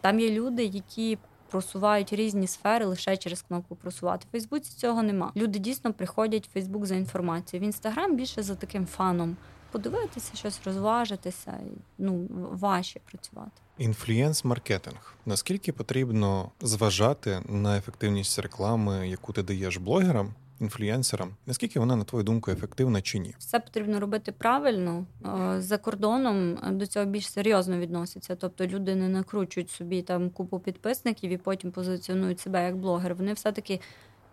[0.01, 1.17] Там є люди, які
[1.49, 4.25] просувають різні сфери лише через кнопку просувати.
[4.29, 5.31] В Фейсбуці цього нема.
[5.35, 7.63] Люди дійсно приходять в Фейсбук за інформацією.
[7.63, 9.37] В інстаграм більше за таким фаном
[9.75, 11.59] подивитися, щось розважитися,
[11.97, 13.51] ну важче працювати.
[13.79, 15.13] Інфлюєнс-маркетинг.
[15.25, 21.29] Наскільки потрібно зважати на ефективність реклами, яку ти даєш блогерам, інфлюєнсерам?
[21.45, 23.35] Наскільки вона, на твою думку, ефективна чи ні?
[23.39, 25.05] Все потрібно робити правильно.
[25.25, 28.35] Е, за кордоном до цього більш серйозно відносяться.
[28.35, 33.15] Тобто люди не накручують собі там купу підписників і потім позиціонують себе як блогер.
[33.15, 33.79] Вони все таки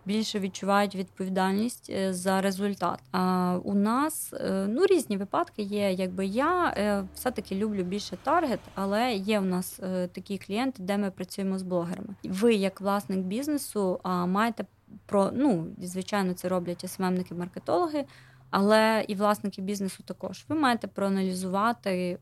[0.06, 2.98] більше відчувають відповідальність е, за результат.
[3.12, 5.92] А у нас е, ну різні випадки є.
[5.92, 9.80] Якби я е, все-таки люблю більше таргет, але є у нас
[10.12, 12.14] такі клієнти, де ми працюємо з блогерами.
[12.24, 14.64] Ви, як власник бізнесу, маєте
[15.06, 18.04] про ну звичайно, це роблять СММники, маркетологи.
[18.50, 20.44] Але і власники бізнесу також.
[20.48, 22.18] Ви маєте проаналізувати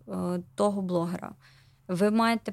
[0.54, 1.32] того блогера.
[1.88, 2.52] Ви маєте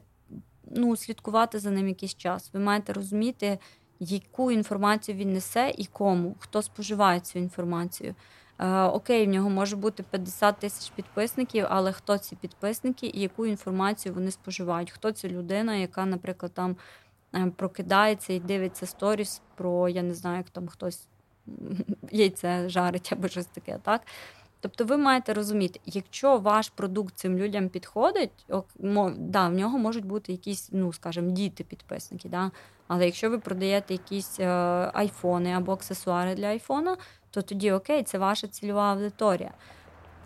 [0.71, 2.49] ну, слідкувати за ним якийсь час.
[2.53, 3.59] Ви маєте розуміти,
[4.00, 8.16] яку інформацію він несе і кому, хто споживає цю інформацію.
[8.60, 13.45] Е, окей, в нього може бути 50 тисяч підписників, але хто ці підписники і яку
[13.45, 14.91] інформацію вони споживають?
[14.91, 16.76] Хто ця людина, яка, наприклад, там
[17.36, 21.08] е, прокидається і дивиться сторіс про я не знаю, як там хтось
[22.12, 24.02] яйце жарить або щось таке, так?
[24.60, 28.45] Тобто ви маєте розуміти, якщо ваш продукт цим людям підходить,
[29.18, 32.30] да, в нього можуть бути якісь, ну скажімо, діти-підписники.
[32.30, 32.52] Да?
[32.88, 34.47] Але якщо ви продаєте якісь е,
[34.93, 36.97] айфони або аксесуари для айфона,
[37.31, 39.51] то тоді окей, це ваша цільова аудиторія.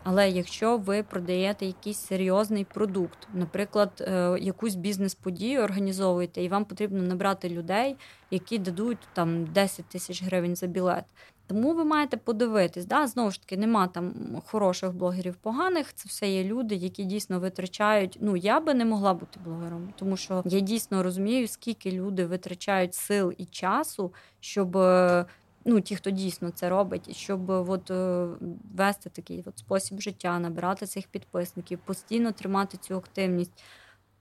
[0.03, 7.03] Але якщо ви продаєте якийсь серйозний продукт, наприклад, е, якусь бізнес-подію організовуєте, і вам потрібно
[7.03, 7.95] набрати людей,
[8.31, 11.05] які дадуть там 10 тисяч гривень за білет,
[11.51, 13.07] тому ви маєте подивитись, да?
[13.07, 14.13] знову ж таки, нема там
[14.45, 15.93] хороших блогерів, поганих.
[15.93, 18.17] Це все є люди, які дійсно витрачають.
[18.21, 22.95] Ну я би не могла бути блогером, тому що я дійсно розумію, скільки люди витрачають
[22.95, 24.77] сил і часу, щоб.
[24.77, 25.25] Е,
[25.65, 28.27] ну, ті, хто дійсно це робить, щоб от, е,
[28.75, 33.63] вести такий от спосіб життя, набирати цих підписників, постійно тримати цю активність.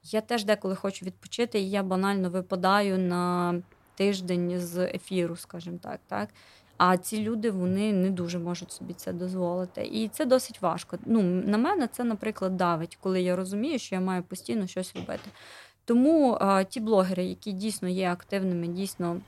[0.03, 3.55] Я теж деколи хочу відпочити, і я банально випадаю на
[3.95, 6.01] тиждень з ефіру, скажімо так.
[6.09, 6.28] так.
[6.83, 9.83] А ці люди вони не дуже можуть собі це дозволити.
[9.83, 10.99] І це досить важко.
[11.07, 15.31] Ну, На мене це, наприклад, давить, коли я розумію, що я маю постійно щось робити.
[15.85, 19.20] Тому а, ті блогери, які дійсно є активними, дійсно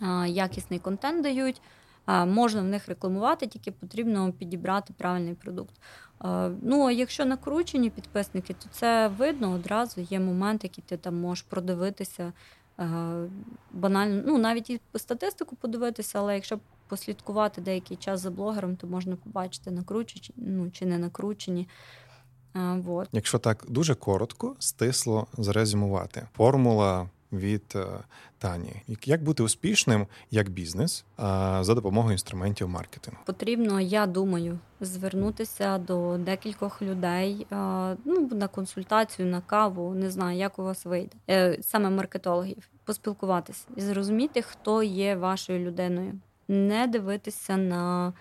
[0.00, 1.62] а, якісний контент дають,
[2.06, 5.74] а, можна в них рекламувати, тільки потрібно підібрати правильний продукт.
[6.62, 10.00] Ну, а якщо накручені підписники, то це видно одразу.
[10.00, 12.32] Є момент, який ти там можеш продивитися
[13.72, 16.58] банально, ну навіть і статистику подивитися, але якщо
[16.88, 21.68] послідкувати деякий час за блогером, то можна побачити накручені ну, чи не накручені.
[22.74, 23.08] Вот.
[23.12, 27.86] Якщо так дуже коротко, стисло зрезюмувати, формула від е,
[28.38, 28.82] Тані.
[29.04, 31.04] Як бути успішним як бізнес
[31.60, 33.20] за допомогою інструментів маркетингу?
[33.26, 37.46] Потрібно, я думаю, звернутися до декількох людей
[38.04, 43.64] ну, на консультацію, на каву, не знаю, як у вас вийде, е, саме маркетологів, поспілкуватися
[43.76, 46.12] і зрозуміти, хто є вашою людиною,
[46.48, 48.12] не дивитися на.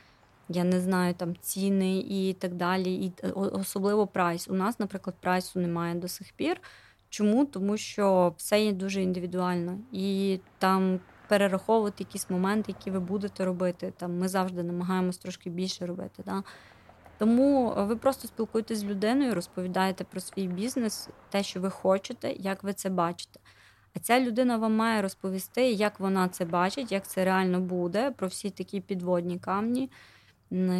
[0.49, 4.47] Я не знаю там ціни і так далі, і е, особливо прайс.
[4.47, 6.61] У нас, наприклад, прайсу немає до сих пір.
[7.09, 7.45] Чому?
[7.45, 13.93] Тому що все є дуже індивідуально і там перераховувати якісь моменти, які ви будете робити.
[13.97, 16.23] Там Ми завжди намагаємось трошки більше робити.
[16.25, 16.43] Да?
[17.17, 22.63] Тому ви просто спілкуєтесь з людиною, розповідаєте про свій бізнес, те, що ви хочете, як
[22.63, 23.39] ви це бачите.
[23.95, 28.27] А ця людина вам має розповісти, як вона це бачить, як це реально буде, про
[28.27, 29.89] всі такі підводні камні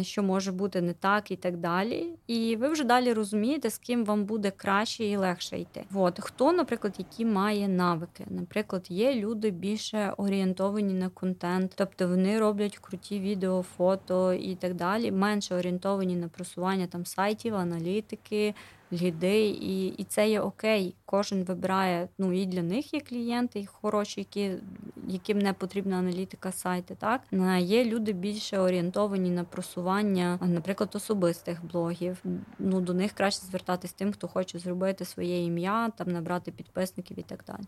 [0.02, 2.06] що може бути не так і так далі.
[2.26, 5.84] І ви вже далі розумієте, з ким вам буде краще і легше йти.
[5.94, 8.26] От хто, наприклад, які має навики.
[8.30, 14.74] Наприклад, є люди більше орієнтовані на контент, тобто вони роблять круті відео, фото і так
[14.74, 18.54] далі, менше орієнтовані на просування там сайтів, аналітики
[18.92, 20.94] ліди, і і це є окей.
[21.04, 22.08] Кожен вибирає.
[22.18, 24.52] Ну і для них є клієнти, і хороші, які
[25.08, 26.94] яким не потрібна аналітика сайти.
[26.94, 27.20] Так
[27.58, 32.22] є люди більше орієнтовані на просування, наприклад, особистих блогів.
[32.58, 37.22] Ну до них краще звертатись тим, хто хоче зробити своє ім'я, там набрати підписників і
[37.22, 37.66] так далі.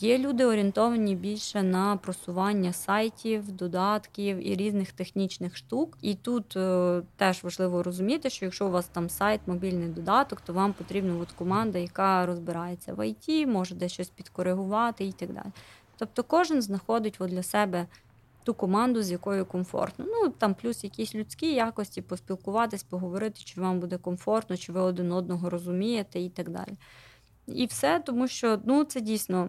[0.00, 5.98] Є люди орієнтовані більше на просування сайтів, додатків і різних технічних штук.
[6.02, 10.52] І тут е, теж важливо розуміти, що якщо у вас там сайт, мобільний додаток, то
[10.60, 15.52] вам потрібна от команда, яка розбирається в ІТ, може десь щось підкоригувати і так далі.
[15.96, 17.86] Тобто кожен знаходить от для себе
[18.44, 20.04] ту команду, з якою комфортно.
[20.08, 25.12] Ну там плюс якісь людські якості, поспілкуватись, поговорити, чи вам буде комфортно, чи ви один
[25.12, 26.72] одного розумієте, і так далі.
[27.46, 29.48] І все, тому що ну це дійсно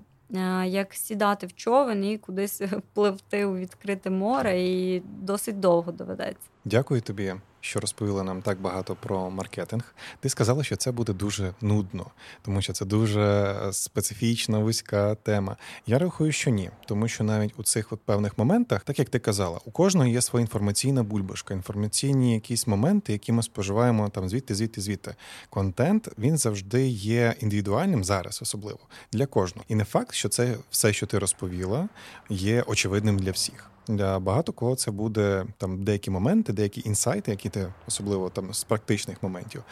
[0.65, 2.61] як сідати в човен і кудись
[2.93, 6.49] пливти у відкрите море, і досить довго доведеться.
[6.65, 9.95] Дякую тобі що розповіли нам так багато про маркетинг.
[10.19, 12.05] Ти сказала, що це буде дуже нудно,
[12.41, 15.57] тому що це дуже специфічна вузька тема.
[15.87, 19.19] Я рахую, що ні, тому що навіть у цих от певних моментах, так як ти
[19.19, 24.55] казала, у кожного є своя інформаційна бульбашка, інформаційні якісь моменти, які ми споживаємо там звідти,
[24.55, 25.15] звідти, звідти.
[25.49, 28.79] Контент він завжди є індивідуальним зараз, особливо
[29.11, 29.65] для кожного.
[29.67, 31.89] І не факт, що це все, що ти розповіла,
[32.29, 33.70] є очевидним для всіх.
[33.87, 38.63] Для багато кого це буде там деякі моменти, деякі інсайти, які ти особливо там з
[38.63, 39.63] практичних моментів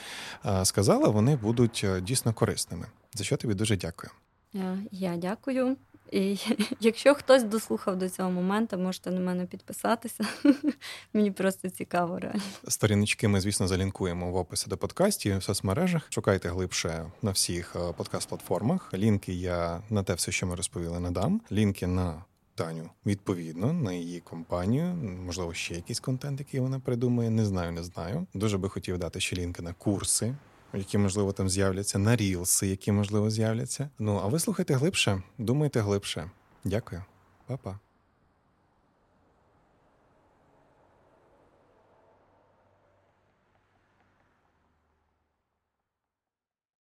[0.63, 2.85] сказала, вони будуть е, дійсно корисними.
[3.13, 4.11] За що тобі дуже дякую.
[4.55, 5.77] Е, я дякую.
[6.11, 6.37] І
[6.79, 10.23] Якщо хтось дослухав до цього моменту, можете на мене підписатися.
[11.13, 12.19] Мені просто цікаво.
[12.19, 12.41] реально.
[12.67, 16.07] Сторіночки ми, звісно, залінкуємо в описі до подкастів в соцмережах.
[16.09, 18.93] Шукайте глибше на всіх е, подкаст-платформах.
[18.93, 21.41] Лінки я на те все, що ми розповіли, надам.
[21.51, 22.23] Лінки на
[22.59, 24.85] Таню відповідно на її компанію.
[25.25, 27.29] Можливо, ще якийсь контент, який вона придумає.
[27.29, 28.27] Не знаю, не знаю.
[28.33, 30.35] Дуже би хотів дати ще лінки на курси,
[30.73, 33.89] які можливо там з'являться, на рілси, які можливо з'являться.
[33.99, 36.31] Ну а ви слухайте глибше, думайте глибше.
[36.63, 37.03] Дякую,
[37.47, 37.79] Па-па.